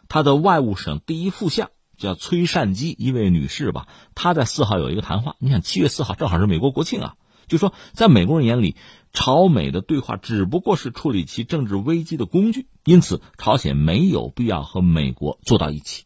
[0.10, 5.36] 他的外务省第一副相叫崔善基一位女士吧，她在四号有一个谈话。
[5.40, 7.16] 你想，七月四号正好是美国国庆啊。
[7.48, 8.76] 就说，在美国人眼里，
[9.12, 16.04] 朝美的对话只不过是处理其政治危机的工具，因此朝鲜没有必要和美国坐到一起。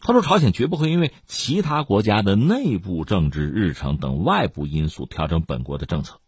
[0.00, 6.20] 他说，朝鲜绝不会因为其他国家的内部政治日程等外部因素调整本国的政策。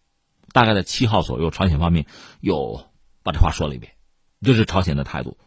[0.52, 2.06] 大概在七号左右，朝鲜方面
[2.40, 2.84] 又
[3.22, 3.92] 把这话说了一遍，
[4.42, 5.38] 这是朝鲜的态度。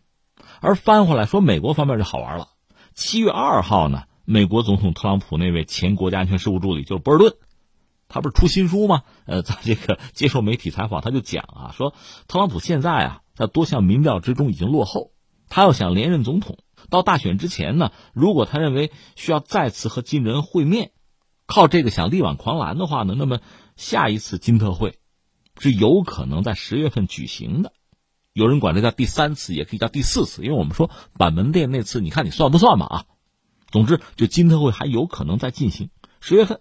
[0.61, 2.47] 而翻回来说，美国方面就好玩了。
[2.93, 7.33] 七月二号呢，美国总统特朗普那位前国家安全事务助理就是博尔顿。
[8.07, 9.01] 他不是出新书吗？
[9.25, 11.93] 呃，在这个接受媒体采访，他就讲啊，说
[12.27, 15.11] 特朗普现在啊，在多项民调之中已经落后，
[15.49, 16.59] 他要想连任总统，
[16.93, 20.91] 到大选之前呢，如果他认为需要再次和金人会面，
[21.47, 23.39] 靠这个想力挽狂澜的话呢，那么
[23.75, 24.99] 下一次金特会
[25.57, 27.73] 是有可能在十月份举行的，
[28.31, 33.05] 有人管这叫第三次，也可以叫第四次，因为我们说板门店那次，你看你算不算嘛啊？
[33.71, 35.89] 总之，就金特会还有可能再进行
[36.21, 36.59] 十月份。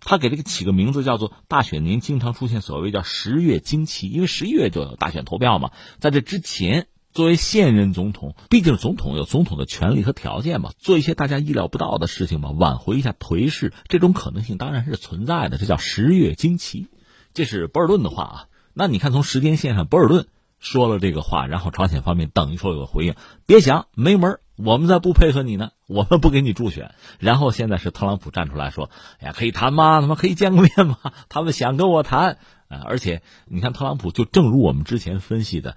[0.00, 5.72] 他给这个起个名字叫做大选年，经常出现所谓叫十月惊奇，因为十一月就有大选投票嘛。
[5.98, 6.86] 在这之前，
[7.18, 15.58] 作为现任总统，毕竟总统有总统的权利和条件嘛，做一些大家意料不到的事情嘛，挽回一下颓势，这种可能性当然是存在的。
[15.58, 16.86] 这叫十月惊奇，
[17.34, 18.44] 这是博尔顿的话啊。
[18.72, 20.28] 那你看从时间线上，博尔顿
[20.60, 26.94] 说了这个话，然后朝鲜方面等于说有个回应，别想没门我们再不配合你呢，我们不给你助选。
[27.18, 30.00] 然后现在是特朗普站出来说：“哎呀，可以谈吗？
[30.00, 30.98] 他妈可以见个面吗？
[31.28, 32.82] 他们想跟我谈啊！
[32.84, 35.76] 而且你看，特朗普就正如我们之前分析的，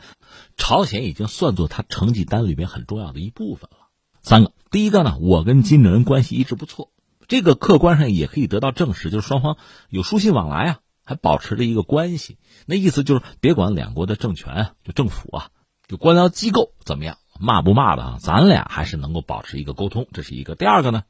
[0.58, 3.88] 朝鲜已经算作他成绩单里面很重要的一部分了。
[4.22, 6.92] 三个，第一个呢，我跟金正恩关系一直不错，
[7.28, 9.58] 这个客观上也可以得到证实，就是双方
[9.90, 12.38] 有书信往来啊，还保持着一个关系。
[12.66, 15.50] 那意思就是，别管两国的政权，就政府啊，
[15.88, 18.18] 就官僚机构怎么样。”骂不骂的啊？
[18.22, 20.54] 咱俩还是能够保持一个沟通，这是一个。
[20.54, 21.06] 第二个呢，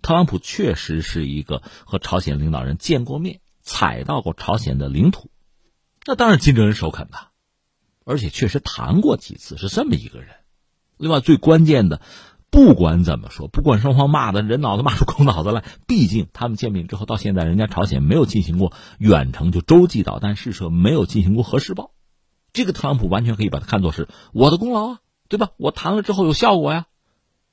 [0.00, 5.30] 特朗普确实是一个和朝鲜领导人见过面、踩到过朝鲜的领土，
[6.04, 7.16] 那当然金正恩首肯的，
[8.04, 10.28] 而且确实谈过几次，是这么一个人。
[10.96, 12.00] 另外最关键的，
[12.50, 21.92] 不管怎么说，不管双方骂的人脑子骂出狗脑子来，毕竟他们见面之后到现在，人家朝鲜没有进行过远程就洲际导弹试射，没有进行过核试爆。
[22.52, 25.50] 这个特朗普完全可以把它看作是我的功劳啊，对吧？
[25.56, 26.86] 我谈了之后有效果呀。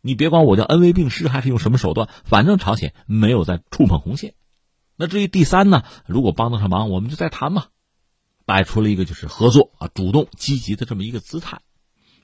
[0.01, 4.33] 你别管我叫恩威并施还是用什么手段，反正朝鲜没有在触碰红线。
[4.99, 5.83] 那至于第三呢？
[6.05, 7.67] 如果帮得上忙，我们就再谈嘛，
[8.45, 11.61] 摆出了一个就是合作啊、主动积极的这么一个姿态。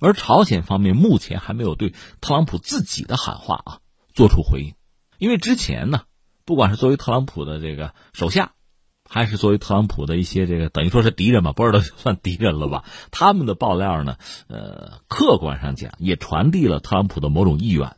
[0.02, 3.80] 而朝鲜方面目前还没有对特朗普自己的喊话啊
[4.14, 4.74] 做出回应，
[5.20, 6.02] 因为之前呢，
[6.44, 8.52] 不管是作为特朗普的这个手下，
[9.10, 12.84] 还是作为特朗普的一些这个等于说是敌人吧，不知道算敌人了吧？
[13.10, 14.18] 他们的爆料呢，
[14.50, 17.96] 呃，客观上讲也传递了特朗普的某种意愿，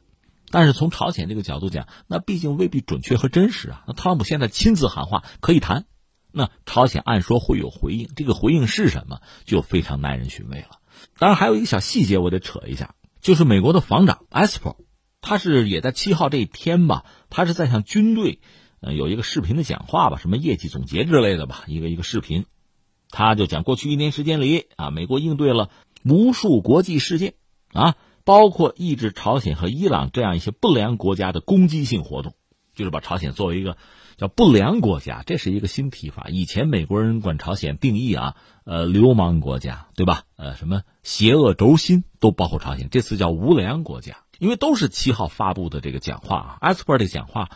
[0.49, 3.83] 但是从朝鲜这个角度讲，那毕竟未必准确和真实啊。
[3.87, 5.85] 那特朗普现在亲自喊话可以谈，
[6.31, 10.79] 那朝鲜按说会有回应，这个回应是什么，就非常耐人寻味了。
[11.19, 14.77] 当然，还有一个小细节，我得扯一下，就是美国的防长 Esper，
[15.21, 18.39] 他是也在七号这一天吧，他是在向军队，
[18.79, 22.45] 呃，有一个视频的讲话吧，什么业绩总结之类的吧，一个一个视频，
[23.09, 25.69] 他就讲过去一年时间里啊，美国应对了
[26.03, 27.33] 无数国际事件
[27.73, 27.95] 啊，
[28.27, 32.33] 包括抑制朝鲜和伊朗这样一些不良国家的攻击性活动，
[32.75, 33.77] 就是把朝鲜作为一个。
[34.17, 36.25] 叫不良国家，这是一个新提法。
[36.29, 38.35] 以前美国人管朝鲜定义啊，
[38.65, 40.23] 呃，流氓国家，对吧？
[40.37, 42.89] 呃，什么邪恶轴心都包括朝鲜。
[42.89, 46.57] 这次叫无良国家，因为都是七号发布的这个讲话啊。
[46.61, 47.51] 埃斯珀的讲话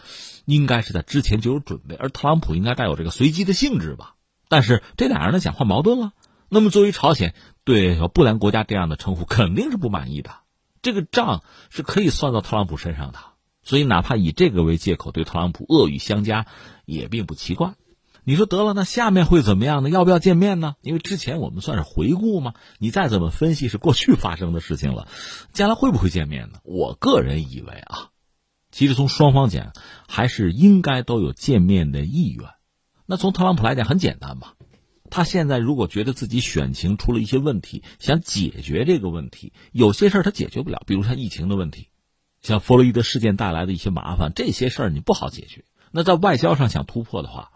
[0.45, 4.13] 应该是在之前就有准备，而特朗普应该带有这个随机的性质吧？
[4.47, 6.13] 但是这俩人的讲话矛盾了。
[6.47, 10.29] 那么作为朝鲜对不良国家这样的称呼肯定是不满意的，
[10.81, 13.19] 这个账是可以算到特朗普身上的。
[13.63, 16.47] 所以，哪怕以这个为借口对特朗普恶语相加，
[16.85, 17.75] 也并不奇怪。
[18.23, 19.89] 你说得了，那下面会怎么样呢？
[19.89, 20.75] 要不要见面呢？
[20.81, 25.07] 因为之前我们算是回顾嘛，你再怎么分析是过去发生的事情了，
[25.53, 26.59] 将来会不会见面呢？
[26.63, 28.09] 我个人以为啊，
[28.71, 29.73] 其实从双方讲，
[30.07, 32.47] 还是应该都有见面的意愿。
[33.05, 34.53] 那从特朗普来讲，很简单嘛，
[35.11, 41.89] 他现在如果觉得自己选情出了一些问题，想解决这个问题，有些事儿他解决不了，比如像疫情的问题。
[42.41, 45.63] 像弗洛伊德事件带来的一些麻烦，这些事儿你不好解决。
[45.91, 47.51] 那在外交上想突破的话，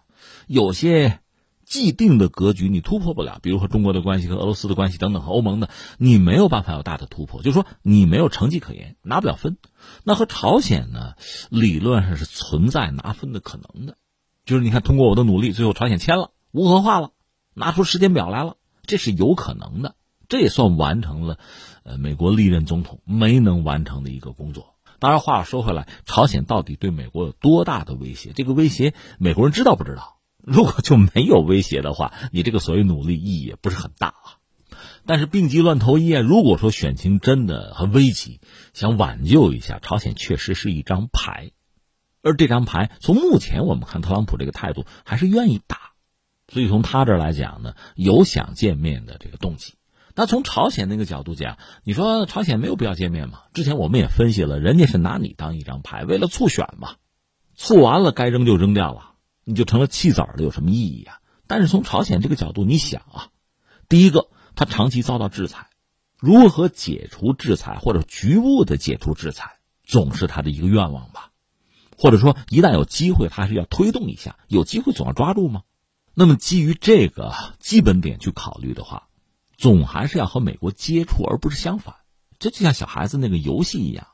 [0.46, 1.22] 有些
[1.66, 9.58] 既定的格局你突破不了，比如和中国的关系、和俄罗斯的关系等等，和欧盟的，你没有办法有大的突破，就是说你没有成绩可言，拿不了分。
[10.04, 11.14] 那和朝鲜呢，
[11.50, 13.98] 理论上是存在拿分的可能的，
[14.46, 17.10] 就是你看，通过我的努力，最后朝鲜签了无核化了，
[17.56, 19.96] 拿出时间表来了，这是有可能的，
[20.30, 21.40] 这也算完成了，
[21.84, 24.76] 呃，美国历任总统没能完成的一个工作。
[25.00, 28.34] 当然，话又说回来，朝鲜到底对美国有多大的威胁？
[28.34, 30.20] 这个威胁，美国人知道不知道？
[30.46, 34.38] 如果就没有威胁的话，你这个所谓努力意义也不是很大啊。
[35.08, 38.40] 但是病急乱投医啊，如果说选情真的很危急，
[38.74, 41.52] 想挽救一下朝鲜，确实是一张牌。
[42.22, 45.85] 而这张牌，从目前我们看，特朗普这个态度还是愿意打，
[46.56, 49.74] 所以从他这儿来讲呢，有想见面的这个动机。
[50.16, 53.42] 那从朝鲜那个角度讲，你说朝鲜没有必要见面吗？
[53.54, 56.96] 之前我们也分析了，人家是拿你当一张牌，为了促选嘛，
[57.58, 61.20] 促完了该扔就扔掉了，你就成了弃子了，有什么意义啊？
[61.46, 63.28] 但是从朝鲜这个角度，你想啊，
[63.90, 65.68] 第一个，他长期遭到制裁，
[66.22, 71.32] 如何解除制裁或者局部的解除制裁，总是他的一个愿望吧？
[71.98, 75.64] 或者说，一旦有机会，他还是要推动一下，有机会总要抓住吗？
[76.16, 79.04] 那么基于这个基本点去考虑的话。
[79.58, 81.96] 总还是要和美国接触，而不是相反。
[82.40, 84.08] 这就像小孩子那个游戏一样，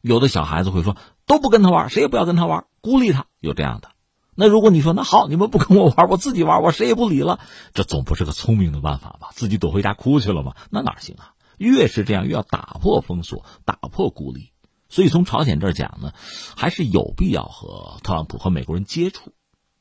[0.00, 3.92] 有的小孩子会说都不跟他玩，谁也不要跟他玩，孤立他，有这样的。
[4.34, 7.38] 那如果你说那好，你们不跟我玩，我自己玩，我谁也不理了，
[7.74, 9.28] 这总不是个聪明的办法吧？
[9.34, 10.56] 自己躲回家哭去了吗？
[10.68, 11.34] 那哪行啊？
[11.58, 14.50] 越是这样，越要打破封锁，打破孤立。
[14.88, 16.12] 所以从朝鲜这儿讲呢，
[16.56, 19.32] 还是有必要和特朗普和美国人接触，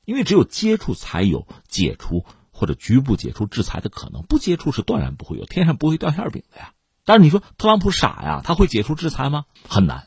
[0.06, 2.26] 因为只有接触才有解除。
[2.54, 6.74] 或者局部解除制裁的可能，不接触是断然不会有，天上不会掉馅饼的呀。
[7.06, 9.46] 但是你说特朗普傻呀，他会解除制裁吗？
[9.68, 10.04] 很难。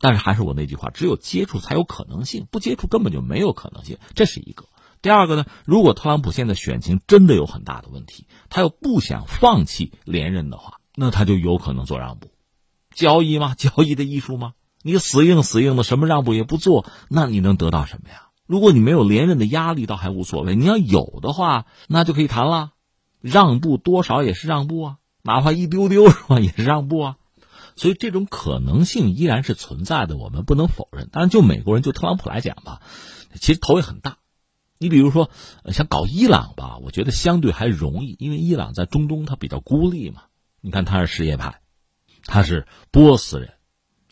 [0.00, 3.98] 但是还是我那句话，只有接触才有可能性，不接触根本就没有可能性。
[4.16, 4.66] 这是一个。
[5.02, 12.32] 第二个呢，如果特朗普现在选情真的有很大的问题，他又不想放弃连任的话，那他就有可能做让步。
[12.92, 13.54] 交易吗？
[13.54, 14.54] 交易的艺术吗？
[14.82, 18.23] 你死硬死硬的，什么让步也不做，那你能得到什么呀？
[18.46, 20.54] 如果你没有连任的压力，倒还无所谓。
[20.54, 22.72] 你要有的话，那就可以谈了。
[23.20, 27.16] 让步多少也是让步啊，哪怕一丢丢是吧，也是让步啊。
[27.74, 31.08] 所以这种可能性依然是存在的，我们不能否认。
[31.10, 32.82] 当然，就美国人，就特朗普来讲吧，
[33.40, 34.18] 其实头也很大。
[34.76, 35.30] 你比如说，
[35.72, 40.24] 想搞伊朗吧，我觉得相对还容易，因为伊朗在中东它比较孤立嘛。
[40.60, 41.60] 你看他是什叶派，
[42.26, 43.54] 他是波斯人，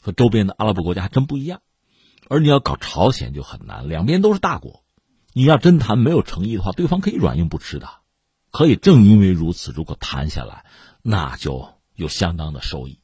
[0.01, 1.61] 和周边的阿拉伯国家还真不一样。
[2.33, 4.85] 而你要搞朝鲜就很难，两边都是大国，
[5.35, 7.91] 你要真谈没有诚意的话，对方可以软硬不吃的。
[8.51, 10.65] 可以正因为如此，如果谈下来，
[11.03, 13.01] 那就有相当的收益，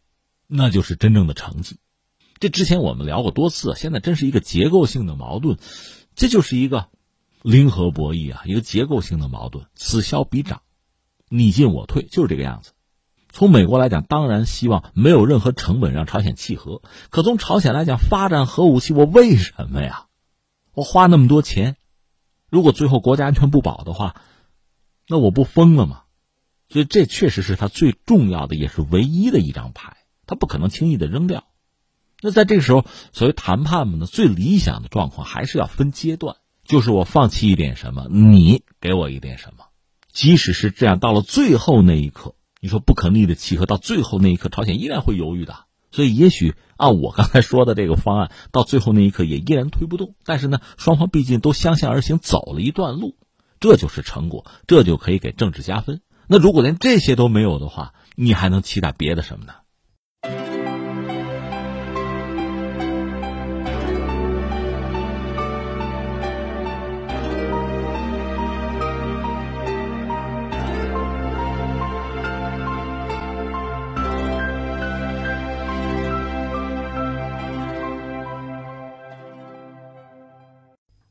[0.47, 1.77] 那就是真正的成绩。
[2.41, 5.59] 这之前我们聊过多次，现在真是一个结构性的矛盾，
[6.14, 6.88] 这就是一个
[7.43, 10.62] 零和博弈啊，一个结构性的矛盾，此消彼长，
[11.29, 12.73] 你进我退，就是这个样子。
[13.38, 20.07] 从美国来讲，当然希望没有任何成本让朝鲜契合，可从朝鲜来讲，发展核武器，我为什么呀？
[20.74, 21.77] 我花那么多钱，
[22.51, 24.16] 如果最后国家安全不保的话，
[25.07, 26.01] 那我不疯了吗？
[26.68, 31.44] 所以这确实是他最重要的，也是唯一的一张牌，他不可能轻易的扔掉。
[32.20, 39.66] 那在这个时候，所谓谈判嘛，呢最理想的状况还是要分阶段，就是我放弃一点什么，你给我一点什么。
[40.11, 45.64] 即使是这样，到了最后那一刻，你说不可逆的契合，到最后那一刻，朝鲜依然会犹豫的。
[45.90, 50.14] 所以，也许按我刚才说的这个方案，到最后那一刻也依然推不动。
[50.25, 53.16] 但是呢，双方毕竟都相向而行，走了一段路，
[53.59, 56.01] 这就是成果，这就可以给政治加分。
[56.27, 60.58] 那如果连这些都没有的话，你还能期待别的什么呢？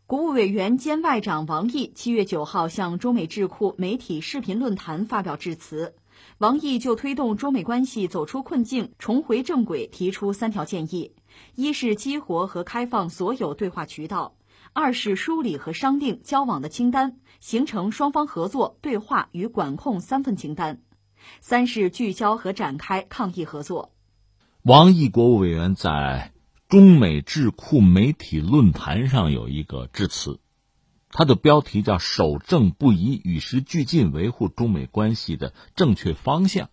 [0.08, 5.96] 国务委员兼外长王毅七月九号向中美智库媒体视频论坛发表致辞。
[6.38, 11.12] 王毅就推动中美关系走出困境、重回正轨提出三条建议：
[11.56, 14.38] 一是激活和开放所有对话渠道；
[14.72, 20.78] 二是梳理和商定交往的清单，形成双方合作、对话与管控三份清单；
[21.42, 23.92] 三是聚焦和展开抗疫合作。
[24.64, 26.32] 王毅国务委员在。
[26.70, 30.42] 中美智库媒体论坛上有一个致辞，
[31.10, 36.70] 它的标题叫“守正不移，与时俱进，维护中美关系的正确方向”。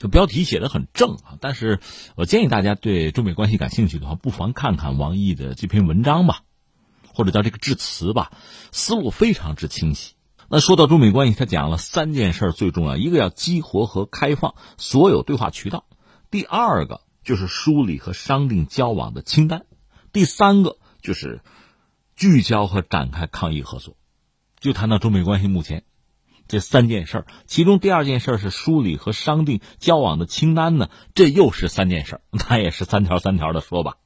[0.00, 1.78] 这标题写的很正啊，但是
[2.16, 6.40] 我建议大家对中美关系感兴趣的话，不妨看看王毅的这篇文章吧，
[7.14, 8.32] 或者叫这个致辞吧，
[8.72, 10.14] 思路非常之清晰。
[10.48, 15.84] 那说到中美关系，他讲了三件事最重要：一个要激活和开放所有对话渠道；
[16.28, 17.02] 第二个。
[17.24, 19.64] 就是梳理和商定交往的清单，
[20.12, 21.40] 第三个就是
[22.16, 23.96] 聚焦和展开抗疫合作。
[24.60, 25.84] 就谈到中美关系目前
[26.46, 33.96] 这三件事其中第二件事是梳理和商定交往的清单呢，这又是三件事那也是三条三条的说吧。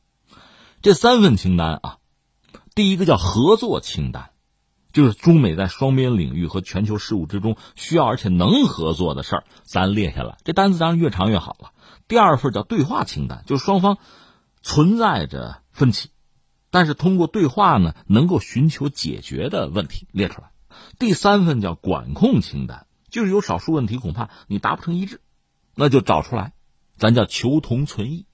[0.83, 1.99] 这三份清单啊，
[2.75, 4.31] 第一个叫合作清单，
[4.93, 10.37] 就是中美在双边领域和全球事务之中需要而且能合作的事儿，咱列下来。
[10.45, 11.73] 这单子当然越长越好了。
[12.09, 13.99] 第二份叫对话清单，就是双方
[14.63, 16.11] 存在着分歧，
[16.71, 20.51] 但是通过对话呢，能够寻求解决的问题列出来。
[20.99, 25.21] 第三份叫管控清单，就是有少数问题恐怕你达不成一致，
[25.75, 26.53] 那就找出来，
[26.97, 28.27] 咱叫求同存异。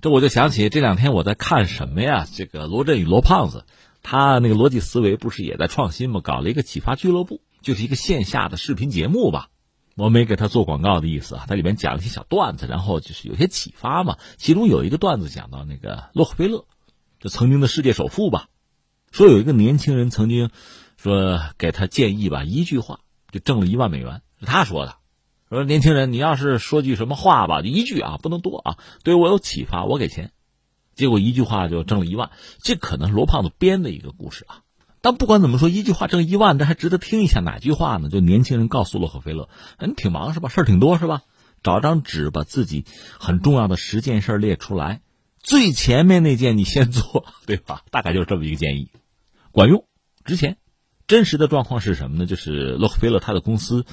[0.00, 2.26] 这我就想起这两天我在看什么呀？
[2.30, 3.64] 这个罗振宇罗胖子，
[4.02, 6.20] 他那个逻辑思维不是也在创新吗？
[6.22, 9.48] 搞了一个启发俱乐部，就是一个线下的视频节目吧。
[9.96, 14.18] 我没给他做广告的意思啊，它里面讲了一些小段子，然后就是有些启发嘛。
[14.36, 16.64] 其中有一个段子讲到那个洛克菲勒，
[17.20, 18.48] 就曾经的世界首富吧，
[19.12, 20.50] 说有一个年轻人曾经
[20.96, 24.96] 说给他建议吧，一句话就挣了一万美元，是他说的。
[25.48, 30.32] 说年轻人，你要是说句什么话吧，一句啊，不能多啊，对我有启发，我给钱。
[30.96, 34.63] 结果一句话就挣了一万，这可能是罗胖子编的一个故事啊。
[35.04, 37.40] 但不管怎么说，一句话挣一万，这还值得听一下。
[37.40, 38.08] 哪句话呢？
[38.08, 40.48] 就年轻人告诉洛克菲勒：“你挺忙是吧？
[40.48, 41.20] 事儿挺多是吧？
[41.62, 42.86] 找张纸，把自己
[43.20, 45.02] 很重要的十件事列出来，
[45.38, 47.82] 最前面那件你先做，对吧？
[47.90, 48.88] 大概就是这么一个建议，
[49.52, 49.84] 管用，
[50.24, 50.56] 值钱。
[51.06, 52.24] 真实的状况是什么呢？
[52.24, 53.84] 就是洛克菲勒他的公司，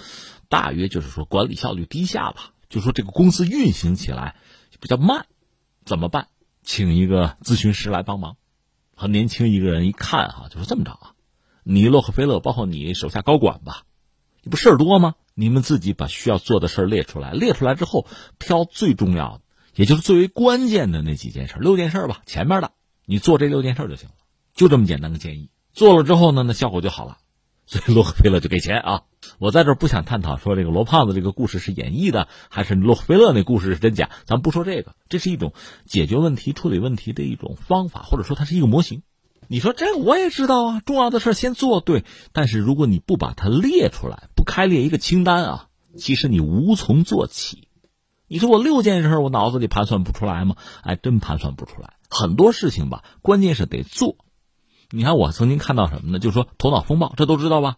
[0.47, 4.37] 大约就是说管理效率低下吧，就说这个公司运行起来
[4.79, 5.25] 比较慢，
[5.83, 6.29] 怎么办？
[6.63, 8.37] 请一个咨询师来帮忙。
[9.01, 11.13] 很年轻一个人一看啊，就是这么着啊，
[11.63, 13.81] 你洛克菲勒，包括你手下高管吧，
[14.43, 15.15] 你不事儿多吗？
[15.33, 18.05] 你们自己把需要做的事儿列出来，列出来之后
[18.37, 19.41] 挑最重要的，
[19.73, 22.73] 也就是最为关键的那几件事，六件事吧，前面的
[23.07, 24.15] 你做这六件事就行了，
[24.53, 25.49] 就这么简单的建议。
[25.73, 27.17] 做了之后呢，那效果就好了。
[27.65, 29.01] 所以洛克菲勒就给钱啊！
[29.39, 34.95] 我在这不想探讨说这个罗胖子这个故事是演绎的，还是洛克菲勒那故事是真假，咱不说这个。
[35.07, 35.53] 这是一种
[35.85, 39.03] 解决问题、处理问题的一种方法，或者说它是一个模型。
[39.47, 42.03] 你说这我也知道啊，重要的事先做对，
[42.33, 47.67] 但是如果你不把它列出来，不开列一个清单啊，其实你无从做起。
[48.27, 50.55] 你说我六件事我脑子里盘算不出来吗？
[50.83, 51.93] 哎，真盘算不出来。
[52.09, 54.17] 很多事情吧，关键是得做。
[54.91, 56.19] 你看，我曾经看到什么呢？
[56.19, 57.77] 就是说头脑风暴，这都知道吧？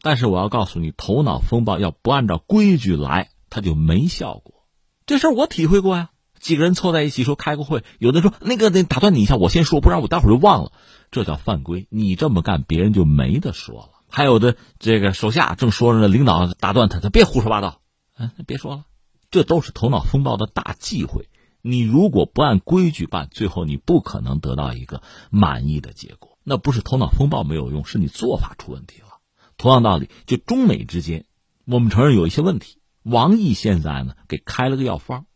[0.00, 4.64] 但是我要告诉你，头脑风暴要不按照规矩来，它就没效果。
[5.06, 6.10] 这事儿我体会过呀。
[6.40, 10.72] 几个人凑在一起说开个会，有的说那个得打断你一下，我先说，不然我待会儿就忘了，
[11.12, 11.86] 这叫犯规。
[11.88, 13.90] 你这么干，别人就没得说了。
[14.08, 17.80] 还有的这个手下正说着呢，领导打断他，他别胡说八道，
[18.18, 18.84] 嗯，别说了。
[19.30, 21.28] 这都是头脑风暴的大忌讳。
[21.62, 25.00] 你如果不按规矩办，最后你不可能得到一个
[25.30, 26.36] 满意的结果。
[26.42, 29.06] 那不是头脑风暴没有用，是你做法出问题了。
[29.56, 31.24] 同样道理，就中美之间，
[31.64, 32.78] 我们承认有一些问题。
[33.04, 35.26] 王毅现在呢，给开了个药方。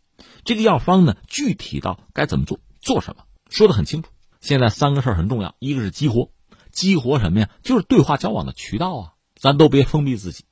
[0.44, 4.10] 这个药方呢，具体到该怎么做，做什么，说的很清楚。
[4.40, 6.32] 现在三个事儿很重要，一个是激活，
[6.72, 7.50] 激活什么呀？
[7.62, 10.44] 就是对话交往的渠道啊，咱都别封闭自己，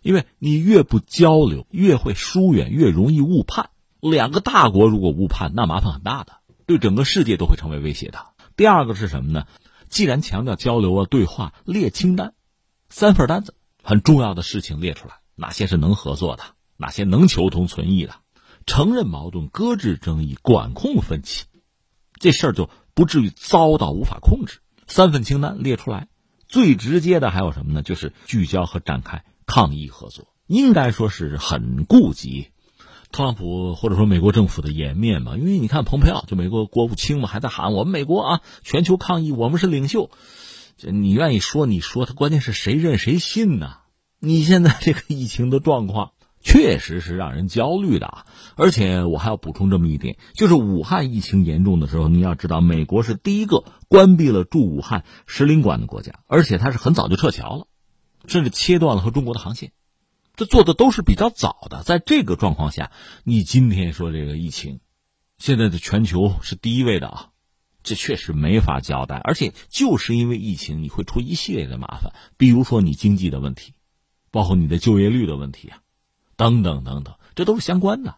[0.00, 3.68] 因为你越不交流，越会疏远，越容易误判。
[4.00, 8.26] 两个大国如果误判，那麻烦很大的，对整个世界都会成为威胁的。
[8.56, 9.46] 第二个是什么呢？
[9.88, 12.34] 既然强调交流啊，对话，列清单，
[12.90, 16.42] 三份单子，很重要的事情列出来，哪些是能合作的，
[16.76, 18.14] 哪些能求同存异的。
[18.66, 21.46] 承认矛盾，搁置争议，管控分歧，
[22.20, 24.60] 这事儿就不至于遭到无法控制。
[24.86, 26.08] 三份清单列出来，
[26.46, 27.82] 最直接的还有什么呢？
[27.82, 32.50] 就是聚焦和展开抗疫合作，应该说是很顾及
[33.12, 35.36] 特朗普或者说美国政府的颜面嘛。
[35.36, 40.10] 因为你看，蓬佩奥就美国国务卿嘛，还在喊我们美国啊，全球抗疫，我们是领袖。
[40.76, 43.78] 这你愿意说你说，他关键是谁认谁信呢？
[44.20, 46.12] 你现在这个疫情的状况。
[46.40, 48.24] 确实是让人焦虑的啊！
[48.54, 57.66] 而且我还要补充这么一点，就是武汉疫情严重的时候，你要知道，美国是第一个关闭了驻武汉使领馆的国家，而且它是很早就撤侨了，
[58.28, 59.72] 甚至切断了和中国的航线，
[60.38, 61.82] 这做的都是比较早的。
[61.82, 62.92] 在这个状况下，
[63.24, 64.78] 你今天说这个疫情，
[65.36, 67.30] 现在的全球是第一位的啊，
[67.82, 69.16] 这确实没法交代。
[69.16, 73.74] 而且就是因为疫情，你会出一系列的麻烦，比如说你经济的问题，
[74.30, 75.82] 包括你的就业率的问题啊。
[76.36, 78.14] 等等等等，这都是相关的，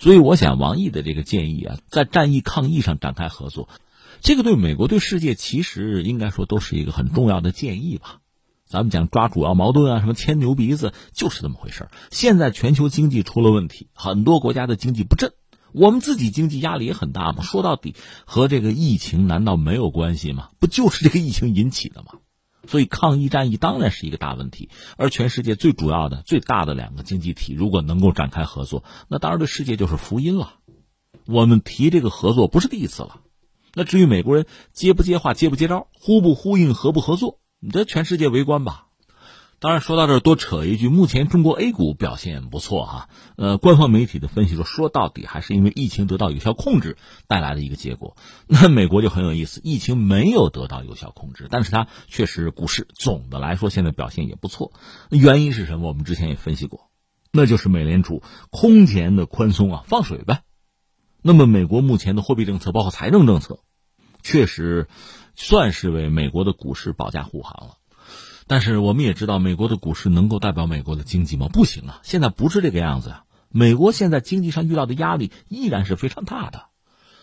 [0.00, 3.68] 所以我想王毅的这个建议啊，在战役抗疫上展开合作，
[4.20, 8.18] 这个对美国对世界其实应该说都是一个很重要的建议吧。
[8.72, 15.34] 咱们讲抓主要矛盾啊，什么牵牛鼻子，就是这么回事现在全球经济出了问题，很多国家的经济不振，
[15.74, 17.42] 我们自己经济压力也很大嘛。
[17.42, 17.94] 说到底，
[18.24, 20.48] 和这个疫情难道没有关系吗？
[20.58, 22.20] 不就是这个疫情引起的吗？
[22.66, 24.70] 所以，抗疫战役当然是一个大问题。
[24.96, 30.54] 而全世界最主要的、最大的两个经济体，如果能够展开合作，那当然对世界就是福音了。
[31.26, 33.20] 我们提这个合作不是第一次了。
[33.74, 38.88] 那至于美国人接不接话、接不接招、呼不呼应、合不合作，你这全世界围观吧。
[39.60, 43.08] 当然，说到这儿多扯一句，目前中国 A 股表现不错哈。
[43.36, 46.96] 呃，官方媒体的分析说，说到底还是因为疫情得到有效控制
[47.28, 48.16] 带来的一个结果。
[48.48, 54.72] 那美国就很有意思，疫情没有得到有效控制，但是它确实股市总的来说现在表现也不错。
[55.10, 55.86] 原因是什么？
[55.86, 56.90] 我们之前也分析过，
[57.30, 60.42] 那就是美联储空前的宽松啊，放水呗。
[61.22, 63.60] 那么美国目前的货币政策，包括财政政策，
[64.24, 64.88] 确实
[65.34, 67.76] 算是为美国的股市保驾护航了。
[68.46, 71.48] 但是我们也知道，美国的股市能够代表美国的经济吗？
[71.48, 72.00] 不行啊！
[72.02, 73.24] 现在不是这个样子啊。
[73.48, 76.66] 美国现在经济上遇到的压力依然是非常大的。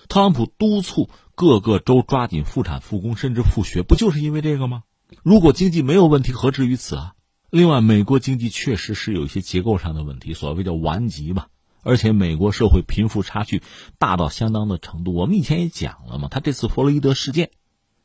[0.07, 4.83] 特朗普督促各个州抓紧复产复工，甚至复学，不就是因为这个吗？
[5.23, 7.13] 如果经济没有问题，何至于此啊？
[7.51, 11.47] 另外，美国经济确实是有一些结构上的问题，所谓叫顽疾吧。
[11.81, 13.63] 而且，美国社会贫富差距
[13.97, 15.13] 大到相当的程度。
[15.13, 17.51] 我们以前也讲了嘛，他这次弗洛伊德事件，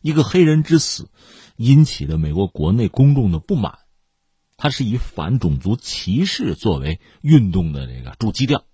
[0.05, 1.09] 一个黑人之死。
[1.57, 3.79] 引起的美国国内公众的不满，
[4.57, 8.65] 它是以反种族歧视作为运动的这个主基调，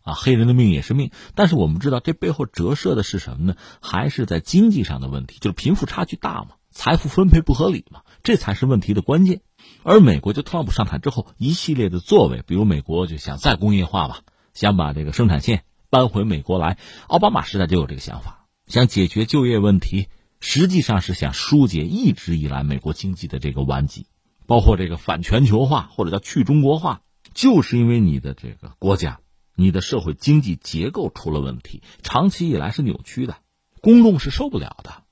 [0.00, 1.10] 啊，黑人的命也是命。
[1.34, 3.56] 但是我们知道，这背后折射的是什么呢？
[3.82, 9.42] 还是在经济上的问题，就是贫富差距大嘛，财富分配不合理嘛，这才是问题的关键。
[9.82, 14.20] 而美国就特朗普上台之后，一系列的作为，比如美国就想再工业化吧，
[14.54, 16.78] 想把这个生产线搬回美国来。
[17.06, 20.08] 奥巴马时代就有这个想法，想解决就业问题。
[20.46, 24.06] 实际上是想疏解一直以来美国经济的这个顽疾，
[24.46, 27.00] 包括这个反全球化或者叫去中国化，
[27.32, 29.20] 就是因为你的这个国家、
[29.54, 33.38] 你的社会经济结构出了问题，长期以来是扭曲的，
[33.80, 35.02] 公众是受不了的。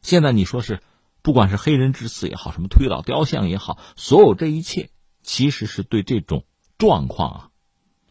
[0.00, 0.80] 现在你说是，
[1.20, 4.88] 不管是黑人之死也好，什么推倒雕像也好，所有这一切
[5.22, 6.46] 其实是对这种
[6.78, 7.50] 状况啊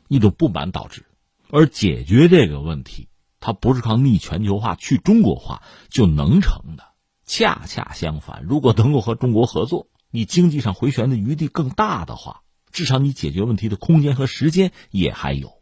[0.08, 1.08] 一种不满导致，
[1.50, 3.08] 而解决这个问题。
[3.40, 6.84] 它不是靠逆全球化、去中国化就能成的，
[7.26, 15.54] 恰恰相反，如果能够和中国合作，你经济上回旋的余地更大的话，至少你解决问题的空间和时间也还有。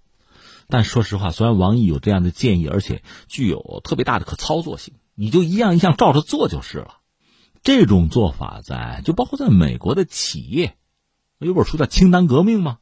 [0.67, 7.01] 但说实话，虽然王毅有这样的建议，而且具有特别大的可操作性，你就一样一样照着做就是了。
[7.61, 10.77] 这种做法在就包括在美国的企业，
[11.39, 12.79] 有本书叫《清单革命》吗？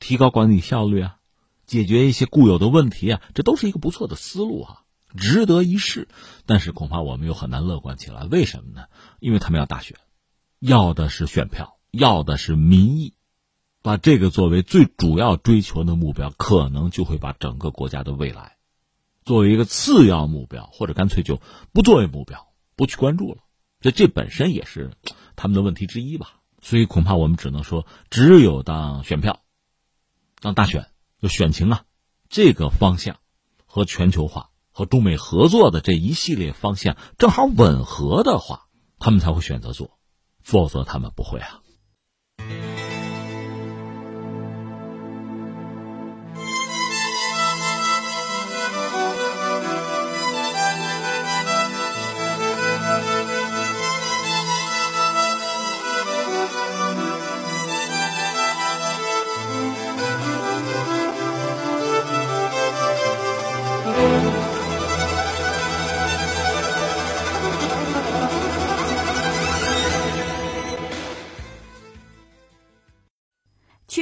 [0.00, 1.16] 提高管理效率啊，
[1.66, 4.82] 解决一些固有的问题啊，这都是一个不错的思路啊，
[5.16, 6.08] 值得一试。
[6.46, 8.86] 但是恐怕我们又很难乐观起来，为什么呢？
[9.20, 9.96] 因为他们要大选，
[10.58, 13.14] 要的是选票，要的是民意，
[13.82, 18.56] 把这个作为最主要追求的目标，可能就会把整个国家的未来
[19.24, 21.40] 作为一个次要目标，或者干脆就
[21.72, 23.38] 不作为目标，不去关注了。
[23.80, 24.90] 这这本身也是
[25.36, 26.40] 他们的问题之一吧。
[26.60, 29.40] 所以恐怕我们只能说，只有当选票。
[30.40, 30.88] 当大选
[31.24, 31.84] 就选情啊，
[32.28, 33.16] 这个方向
[33.64, 38.66] 和全球化和中美合作的这一系列方向正好吻合的话，
[38.98, 39.98] 他们才会选择做，
[40.42, 41.62] 否则他们不会啊。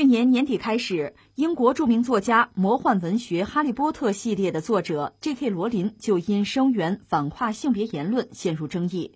[0.02, 5.48] 去年年底开始，英国著名作家、魔幻文学《哈利波特》系列的作者 J.K.
[5.48, 9.12] 罗琳就因声援反跨性别言论陷入争议，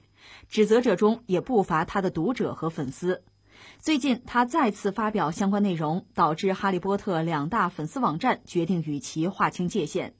[0.48, 3.24] 指责者中也不乏他的读者和粉丝。
[3.80, 10.14] 最近，他再次发表相关内容，导致《哈利波特》两大粉丝网站决定与其划清界限。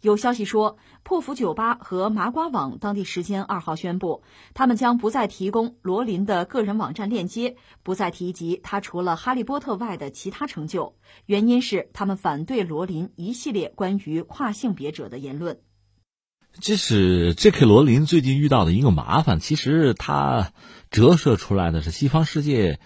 [0.00, 4.22] 有消息说，破釜酒吧和麻瓜网当地时间二号宣布，
[4.54, 10.94] 他们将不再提供罗琳的个人网站链接，不再提及他除了《哈利波特》外的其他成就。
[11.26, 15.58] 原因是他们反对罗琳一系列关于跨性别者的言论。
[16.60, 17.66] 这是 J.K.
[17.66, 20.52] 罗琳最近遇到的一个麻烦，其实他
[20.90, 22.80] 折射出来的是西方世界。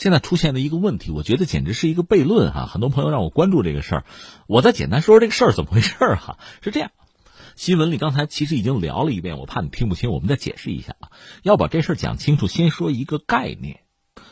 [0.00, 2.64] 现在出现的一个问题，我觉得简直是一个悖论哈！
[2.64, 4.04] 很多朋友让我关注这个事儿，
[4.46, 6.38] 我再简单说说这个事儿怎么回事儿哈。
[6.62, 6.90] 是这样，
[7.54, 11.10] 新闻里刚才其实已经聊了一遍，我怕你听不清，我们再解释一下啊。
[11.42, 13.80] 要把这事儿讲清楚，先说一个概念，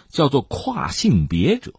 [0.09, 1.75] 叫做跨性别者。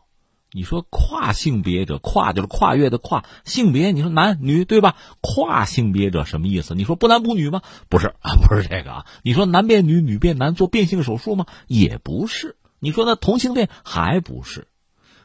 [0.52, 4.98] 你说跨性别者，跨就是跨越的跨，性别你说男女对吧？
[5.20, 6.76] 跨性别者什么意思？
[6.76, 7.64] 你说不男不女吗？
[7.90, 9.06] 不是啊，不是这个啊。
[9.24, 11.48] 你说男变女，女变男，做变性手术吗？
[11.66, 12.56] 也不是。
[12.80, 14.68] 你说那同性恋还不是？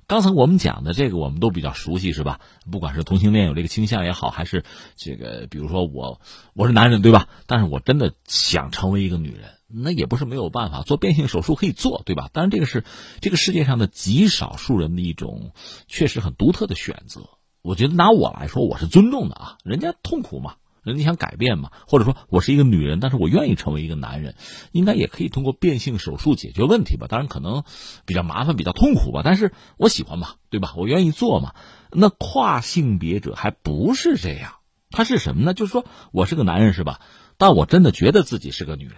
[0.07, 2.41] 刚才我们讲的这个，我们都比较熟悉，是吧？
[2.71, 4.63] 不管是同性恋有这个倾向也好，还是
[4.97, 6.21] 这个，比如说我
[6.53, 7.27] 我是男人，对吧？
[7.47, 12.29] 但是我真的想成为一个女人，那也不是没有办法，做变性手术可以做，对吧？
[12.35, 12.85] 当然，这个是
[13.23, 15.53] 这个世界上的极少数人的一种
[15.87, 17.23] 确实很独特的选择。
[17.63, 20.57] 我觉得拿我来说，我是尊重的啊，人家痛苦嘛。
[20.85, 24.37] 人家想改变嘛，或者说我是一个女人，但是我愿意成为一个男人，
[24.70, 27.07] 应该也可以通过变性手术解决问题吧？
[27.09, 27.64] 当然可能
[28.05, 30.74] 比较麻烦，比较痛苦吧，但是我喜欢嘛，对吧？
[30.76, 31.55] 我愿意做嘛。
[31.91, 34.57] 那跨性别者还不是这样，
[34.91, 35.55] 他是什么呢？
[35.55, 37.01] 就是说我是个男人，是吧？
[37.39, 38.97] 但我真的觉得自己是个女人，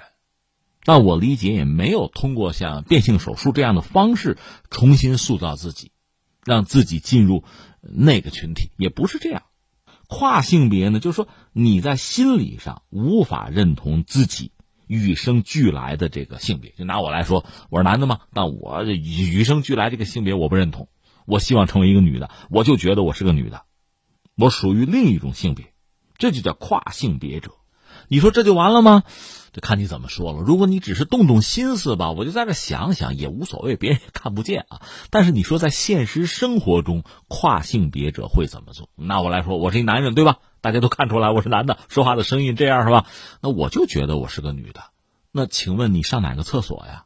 [0.84, 4.36] 但我理解也没有通过像变性手术这样的方式
[4.70, 5.92] 重新塑造自己，
[6.44, 7.44] 让自己进入
[7.80, 9.42] 那个群体，也不是这样。
[10.08, 14.52] 跨性别呢，就是说你在心理上无法认同自己
[14.86, 16.72] 与生俱来的这个性别。
[16.72, 20.88] 就拿我来说，我是男的嘛，但我与生俱来这个性别我不认同，
[21.26, 23.64] 我希望成为一个女的，我就觉得我是个女的，
[24.36, 25.72] 我属于另一种性别，
[26.18, 27.50] 这就叫跨性别者。
[28.08, 29.02] 你说这就完了吗？
[29.52, 30.40] 就看你怎么说了。
[30.40, 34.82] 如果你只是动动心思吧，我就在这想想也无所谓，别人也看不见啊。
[35.08, 38.90] 但是你说在现实生活中，跨性别者会怎么做？
[38.94, 40.40] 那我来说，我是一男人，对吧？
[40.60, 43.06] 大家都看出来我是男的，说话的声音这样是吧？
[43.40, 44.82] 那我就觉得我是个女的。
[45.32, 47.04] 那请问你上哪个厕所呀？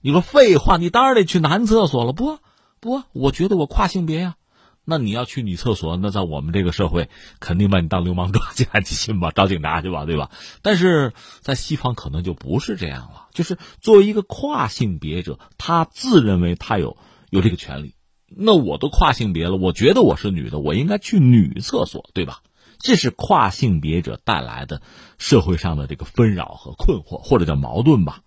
[0.00, 2.12] 你说废话，你当然得去男厕所了。
[2.12, 2.38] 不
[2.78, 4.36] 不，我觉得我跨性别呀。
[4.84, 7.08] 那你要去女厕所，那在我们这个社会，
[7.40, 10.30] 肯定把你当流氓抓起来去信吧，找警察去吧，对吧？
[10.60, 16.96] 但是在西方可能就不是这样了，就是作为一个跨性别者，他自认为他有
[17.30, 17.94] 有这个权利。
[18.36, 22.40] 那我都跨性别了，我觉得我是女的，我应该去女厕所，对吧？
[22.78, 24.82] 这是跨性别者带来的
[25.16, 28.20] 社会上的这个纷扰和困惑，或者叫矛盾吧。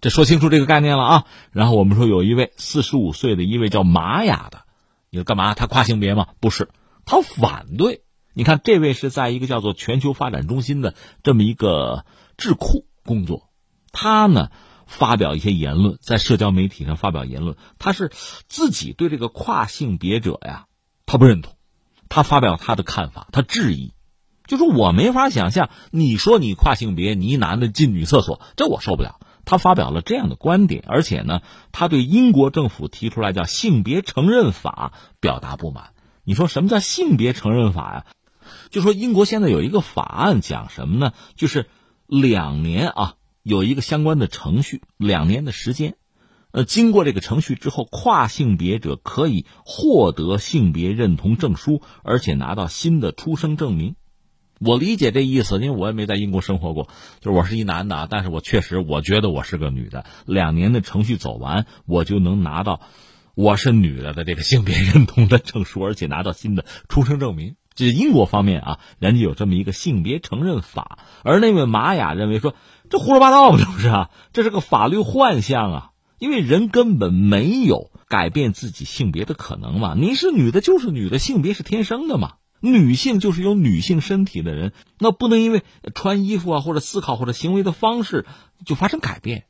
[0.00, 1.26] 这说清楚这个概念了啊。
[1.52, 4.62] 然后我们说有一位四十五岁的一位叫玛雅的。
[5.10, 5.54] 你说干嘛？
[5.54, 6.28] 他跨性别吗？
[6.40, 6.68] 不是，
[7.04, 8.02] 他反对。
[8.32, 10.94] 你看，这位是在一个叫做全球发展中心的
[11.24, 12.04] 这么一个
[12.36, 13.50] 智库工作，
[13.90, 14.50] 他呢
[14.86, 18.12] 发表一些言论，在社交媒体上发表言论，他是
[18.48, 20.66] 自己对这个跨性别者呀，
[21.06, 21.56] 他不认同，
[22.08, 23.92] 他发表他的看法，他质疑，
[24.46, 29.18] 就说我没法想象，你说你跨性别，你一男的进女厕所，这我受不了。
[29.50, 31.42] 他发表了这样的观点，而且呢，
[31.72, 35.90] 他对英国政府提出来叫性别承认法表达不满。
[36.22, 38.06] 你说什么叫性别承认法呀？
[38.70, 41.14] 就说英国现在有一个法案讲什么呢？
[41.34, 41.66] 就是
[42.06, 45.96] 两年啊，有一个相关的程序，两年的时间，
[46.52, 53.96] 呃，经过这个程序之后，跨性别者可以获得性别认同证书，而且拿到新的出生证明。
[54.62, 56.88] 我理解这意思，因为我也没在英国生活过。
[57.20, 60.04] 就是我是一男的啊，但是我确实我觉得我是个女的。
[60.26, 62.82] 两年的程序走完，我就能拿到
[63.34, 67.56] 我是女的的这个性别认同的证书，而且拿到新的出生证明。
[67.74, 70.98] 这是英国方面啊，人家有这么一个性别承认法。
[71.24, 72.54] 而那位玛雅认为说，
[72.90, 74.10] 这胡说八道吧，这不是啊？
[74.34, 75.90] 这是个法律幻象啊！
[76.18, 79.94] 因为人根本没有改变自己性别的可能嘛。
[79.96, 82.34] 你是女的，就是女的，性别是天生的嘛。
[82.60, 88.26] 女性就是有女性身体的人，那不能因为穿衣服啊或者思考或者行为的方式
[88.64, 89.46] 就发生改变。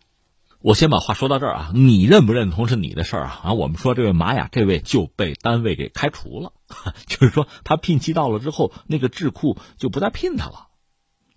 [0.63, 3.41] 我先把话说到这儿啊，你认不认同是你的事儿啊。
[3.45, 6.53] 啊，我们说这位玛雅这位就被单位给开除了，
[7.09, 10.69] 就是说他聘期到了之后，那个智库就不再聘他了，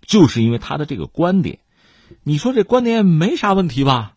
[0.06, 1.60] 就是因为他的这个观点。
[2.22, 4.16] 你说这观点没啥问题吧？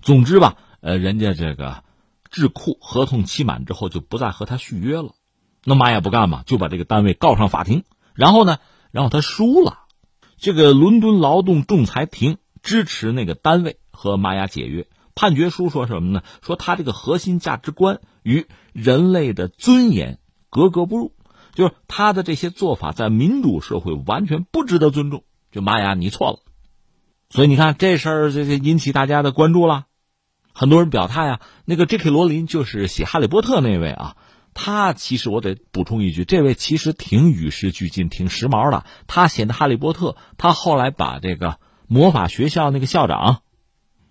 [0.00, 1.82] 总之吧，呃，人家这个
[2.30, 5.16] 智库合同期满之后就不再和他续约了。
[5.64, 7.84] 那玛雅不干嘛，就把这个单位告上法庭，
[8.14, 8.58] 然后呢，
[8.90, 9.80] 然后他输了，
[10.38, 14.86] 这个伦敦劳动仲裁庭支持那个单位和玛雅解约。
[15.14, 16.22] 判决书说什么呢？
[16.40, 21.12] 说他这个核心价值观与人类的尊严格格不入，
[21.52, 25.24] 就是他的这些做法在民主社会完全不值得尊重。
[25.50, 26.38] 就玛雅，你错了。
[27.28, 29.86] 所以你看这事儿，这这引起大家的关注了，
[30.54, 31.40] 很多人表态啊。
[31.66, 32.08] 那个 J.K.
[32.08, 34.16] 罗琳就是写《哈利波特》那位啊。
[34.52, 38.84] 他其实我得补充一句，这位其实挺与时俱进、挺时髦的。
[39.06, 43.42] 他写的《哈利波特》，他后来把这个魔法学校那个校长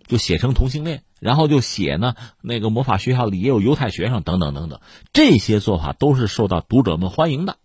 [0.08, 4.80] 就写成同性恋，然后就写呢那个魔法学校里也有犹太学生等等等等，
[5.14, 7.58] 这些做法都是受到读者们欢迎的，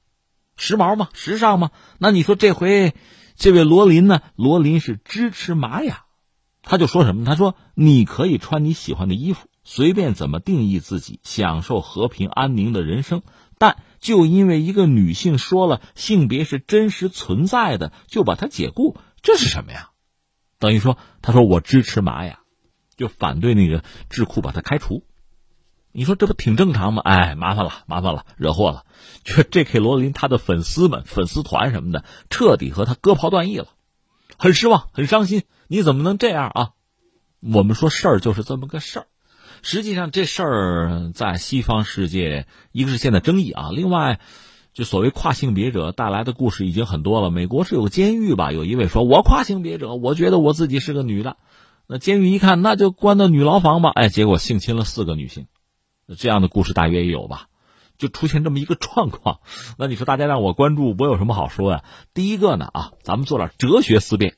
[0.56, 1.70] 时髦嘛，时尚嘛。
[1.98, 2.94] 那你说这回
[3.36, 4.20] 这位罗琳呢？
[4.36, 6.04] 罗琳是支持玛雅，
[6.62, 7.24] 他就说什么？
[7.24, 9.46] 他说你可以穿你喜欢的衣服。
[9.64, 13.22] 随便怎么定义自己，享受和平安宁的人生，
[13.58, 19.90] 但就因为一个女性说了性别是真实存在的，就把她解雇，这是什么呀？
[20.58, 22.40] 等于说，他说我支持玛雅，
[22.96, 25.04] 就反对那个智库把他开除。
[25.92, 27.02] 你说这不挺正常吗？
[27.04, 28.84] 哎，麻烦了，麻烦了，惹祸了。
[29.24, 29.78] 这 J.K.
[29.78, 33.68] 罗琳他的粉丝们、粉丝团什么的，彻底和他割袍断义了，
[34.38, 35.42] 很失望，很伤心。
[35.68, 36.70] 你怎么能这样啊？
[37.40, 39.06] 我们说事儿就是这么个事儿。
[39.64, 44.20] 实际上，这事儿在西方世界，一个是现在争议啊，另外，
[44.74, 47.30] 就所谓跨性别者带来的故事已经很多了。
[47.30, 48.52] 美国是有监狱吧？
[48.52, 51.38] 有一位说：“我跨性别者，我觉得我自己是个女的。”
[51.88, 53.90] 那监狱一看，那就关到女牢房吧。
[53.94, 55.46] 哎，结果性侵了四个女性，
[56.18, 57.46] 这样的故事大约也有吧？
[57.96, 59.40] 就出现这么一个状况。
[59.78, 61.84] 那你说大家让我关注，我有什么好说呀？
[62.12, 64.36] 第一个呢，啊，咱们做点哲学思辨。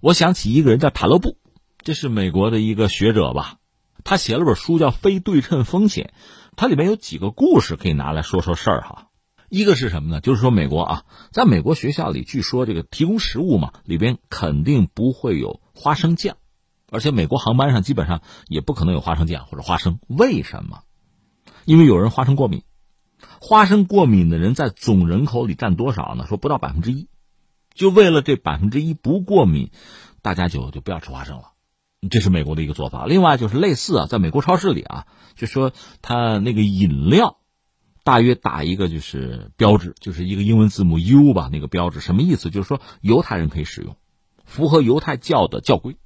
[0.00, 1.36] 我想起一个人叫塔勒布，
[1.82, 3.56] 这是美国的一个学者吧。
[4.04, 6.12] 他写了本书叫《非对称风险》，
[6.56, 9.08] 它里面有几个故事可以拿来说说事儿哈。
[9.48, 10.20] 一个是什么呢？
[10.20, 16.36] 就是说美国啊，在美国学校里，据说这个提供食物嘛，里边肯定不会有花生酱，
[16.90, 20.00] 而且美国航班上基本上也不可能有花生酱或者花生。
[20.06, 20.82] 为什么？
[21.64, 22.62] 因为有人花生过敏。
[23.40, 26.26] 花生过敏的人在总人口里占多少呢？
[26.26, 27.08] 说不到百分之一。
[27.74, 29.70] 就为了这百分之一不过敏，
[30.20, 31.52] 大家就就不要吃花生了。
[32.10, 33.06] 这是美国的一个做法。
[33.06, 37.38] 另外就是类似啊，在美国超市里啊，就说他那个饮料，
[38.04, 42.50] 大约打一个就是标志，就是一个英文字母 U 吧，那个标志什么意思？
[42.50, 43.96] 就是说犹太人可以使用，
[44.44, 45.96] 符合犹太教的教规。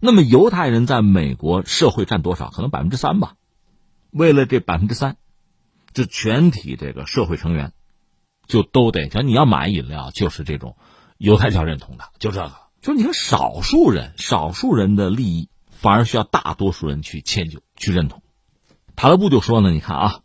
[0.00, 2.50] 那么犹太人在美国社会占多少？
[2.50, 3.34] 可能百分之三吧。
[4.10, 5.16] 为了这百分之三，
[5.92, 7.72] 就全体这个社会成员，
[8.46, 10.76] 就都得，像你要买饮料，就是这种
[11.16, 12.67] 犹太教认同的，就这个。
[12.80, 18.22] 就你看，少数人，少数人的利益反而需要大多数人去迁就、去认同。
[18.94, 20.20] 塔勒布就说呢，你看啊，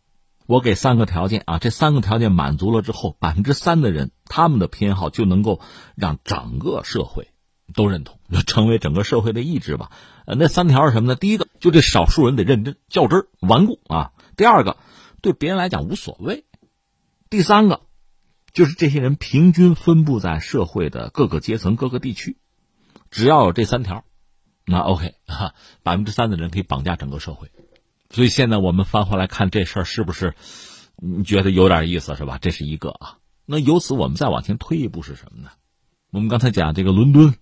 [0.45, 5.61] 我给三个条件啊，这三个条件满足了之后，百分之三的人他们的偏好就能够
[5.95, 7.29] 让整个社会
[7.73, 9.91] 都认同，就成为整个社会的意志吧。
[10.25, 11.15] 呃，那三条是什么呢？
[11.15, 14.77] 第一个，就这少数人得认真、较真、顽固啊；第二个，
[15.21, 16.43] 对别人来讲无所谓；
[17.29, 17.81] 第三个，
[18.53, 22.37] 就是这些人平均分布在社会的各个阶层、各个地区。
[23.13, 24.05] 只要有这三条，
[24.65, 25.53] 那 OK 哈，
[25.83, 27.51] 百分之三的人可以绑架整个社会。
[28.09, 30.33] 所以现在我们翻回来看这事儿，是不是
[30.97, 32.39] 你觉得有点意思是吧？
[32.41, 33.19] 这是一个啊。
[33.45, 35.51] 那由此我们再往前推一步是什么呢？
[36.11, 37.35] 我们刚才讲这个伦敦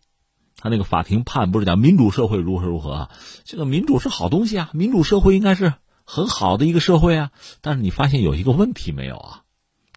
[0.58, 3.12] 他那个法庭判不是讲民主社会如何如何啊？
[3.46, 7.32] 这个民主是好东西啊，民主社会应该是很好的一个社会啊。
[7.62, 9.44] 但是你发现有一个问题没有啊？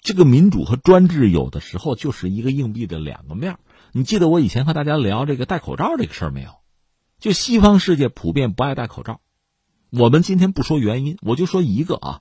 [0.03, 3.59] 这个民主和专制有的时候就是一个硬币的两个面
[3.97, 6.57] 你记得我以前和大家聊这个戴口罩这个事儿没有？
[7.21, 9.21] 就西方世界普遍不爱戴口罩。
[9.91, 12.21] 我们今天不说原因，我就说一个啊。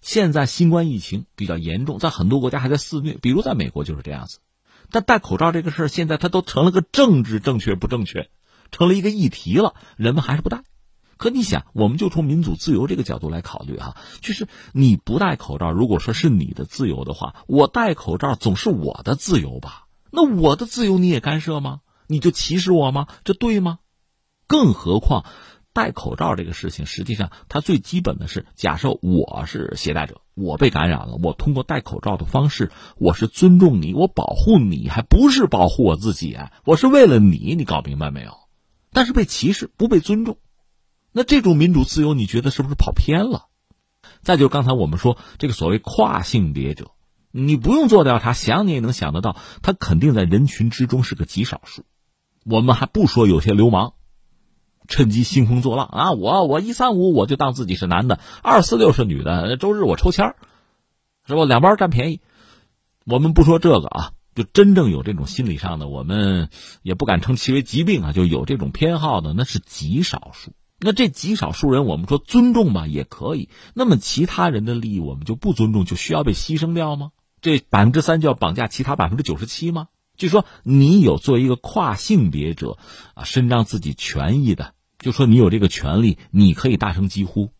[0.00, 4.38] 现在新冠疫情比较严重，在很多国家还在肆虐，比如在美国就是这样子。
[4.92, 8.30] 但戴口罩这个事儿，现在它都成了个政治正确不正确，
[8.70, 10.62] 成了一个议题了，人们还是不戴。
[11.16, 19.87] 可你想，我们就从民主自由这个角度来考虑哈，就是你不戴口罩，如果说是你的自由的话，我戴口罩总是我的自由吧？
[20.10, 21.80] 那我的自由你也干涉吗？
[22.06, 23.06] 你就歧视我吗？
[23.24, 23.78] 这对吗？
[24.46, 25.24] 更何况。
[25.74, 36.50] 戴口罩这个事情，实际上它最基本的是，假设我是携带者，我被感染了，我通过戴口罩的方式，我是尊重你，我保护你，还不是保护我自己啊？
[36.64, 38.32] 我是为了你，你搞明白没有？
[38.92, 40.38] 但是被歧视，不被尊重，
[41.12, 43.44] 那这种民主自由，你觉得是不是跑偏了？
[44.22, 46.90] 再就是刚才我们说这个所谓跨性别者，
[47.30, 51.84] 你不用做调查，想你也能想得到，他肯定在人群之中是个极少数。
[52.44, 53.92] 我们还不说有些流氓。
[54.90, 56.12] 趁机兴风作浪啊！
[56.12, 59.58] 我我一三五我就当自己是男的，二四六是女的。
[59.58, 60.34] 周日我抽签，
[61.26, 61.44] 是吧？
[61.44, 62.22] 两边占便宜。
[63.04, 66.48] 我们不说这个啊，就真正有这种心理上的，我们
[66.80, 70.52] 也不敢称其为疾病啊，就有这种偏好的，那是极少数。
[70.80, 73.50] 那这极少数人，我们说尊重吧，也可以。
[73.74, 77.10] 那么其他人的利益，我们就不尊重，就需要被牺牲掉吗？
[77.40, 79.88] 这百分之三就要绑架其他百分之九十七吗？
[80.16, 82.76] 就说你有作为一个跨性别者
[83.14, 84.74] 啊，伸张自己权益的。
[84.98, 87.50] 就说你有这个权利，你可以大声疾呼。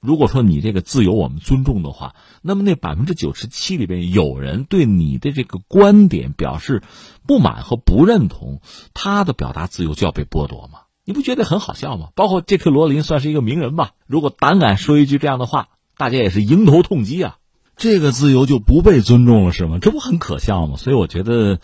[0.00, 6.82] 如果说你这个自由我们尊重的话，那么那百分之九十七里边有人对你的这个观点表示
[7.26, 8.62] 不满和不认同，
[8.94, 10.84] 他的表达自由就要被剥夺吗？
[11.04, 12.08] 你不觉得很好笑吗？
[12.14, 15.68] 包括这克罗琳算是一个名人吧，如果胆敢说一句这样的话，
[15.98, 17.36] 大家也是迎头痛击啊！
[17.80, 19.78] 这个自由就不被尊重了是吗？
[19.80, 20.76] 这不很可笑吗？
[20.76, 21.60] 所以我觉得，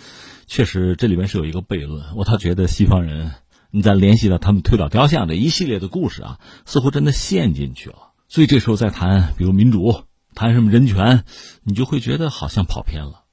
[0.47, 2.07] 确实这里面是有一个悖论。
[2.17, 3.33] 我倒觉得西方人。
[3.71, 8.13] 你再联系到他们推倒雕像这一系列的故事啊，似乎真的陷进去了。
[8.29, 10.05] 所以这时候再谈，比如民主，
[10.35, 11.25] 谈什么人权，
[11.63, 13.25] 你就会觉得好像跑偏了。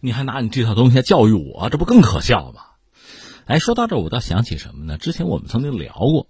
[0.00, 2.60] 你还拿你这套东西来教育我，这不更可笑吗？
[3.46, 4.98] 哎，说到这，我倒想起什么呢？
[4.98, 6.28] 之前我们曾经聊过，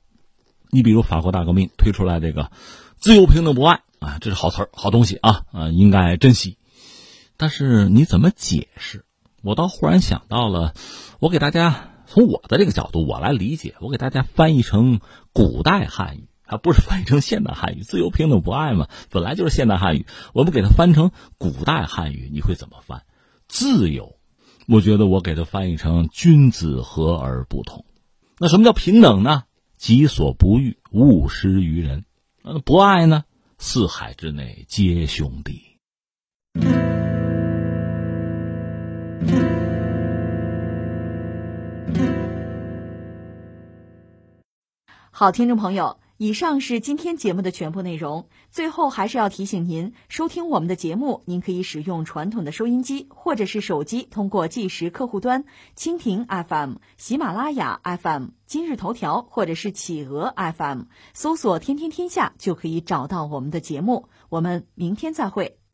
[0.71, 2.51] 你比如法国大革命推出来这个
[3.01, 6.59] 自由、平等、博爱啊，这是好词儿、好东西啊啊，应该珍惜。
[7.39, 9.07] 但是你怎么解释？
[9.43, 10.75] 我倒忽然想到了，
[11.19, 11.89] 我给大家。
[12.07, 15.01] 从我的这个角度，我来理解，我给大家翻译成
[15.33, 17.83] 古代汉语，还不是翻译成现代汉语。
[17.83, 20.05] 自由、平等、博爱嘛，本来就是现代汉语。
[20.35, 23.05] 我们给它翻成古代汉语，你会怎么翻？
[23.49, 24.19] 自由，
[24.69, 27.87] 我觉得我给它翻译成君子和而不同。
[28.39, 29.45] 那什么叫平等呢？
[29.79, 32.05] 己所不欲，勿施于人。
[32.43, 33.25] 那不爱呢？
[33.59, 35.77] 四海之内皆兄弟。
[45.11, 48.27] 好，听众朋友，以上是今天节目的全部内容。
[48.51, 55.45] 最后还是要提醒您，收听我们的节目，您可以使用传统的收音机或者是手机，通过计时客户端、
[55.77, 60.83] 蜻蜓 FM、喜马拉雅 FM、今日头条或者是企鹅 FM
[61.15, 64.09] 搜索“天天天下”，就可以找到我们的节目。
[64.29, 65.60] 我们明天再会。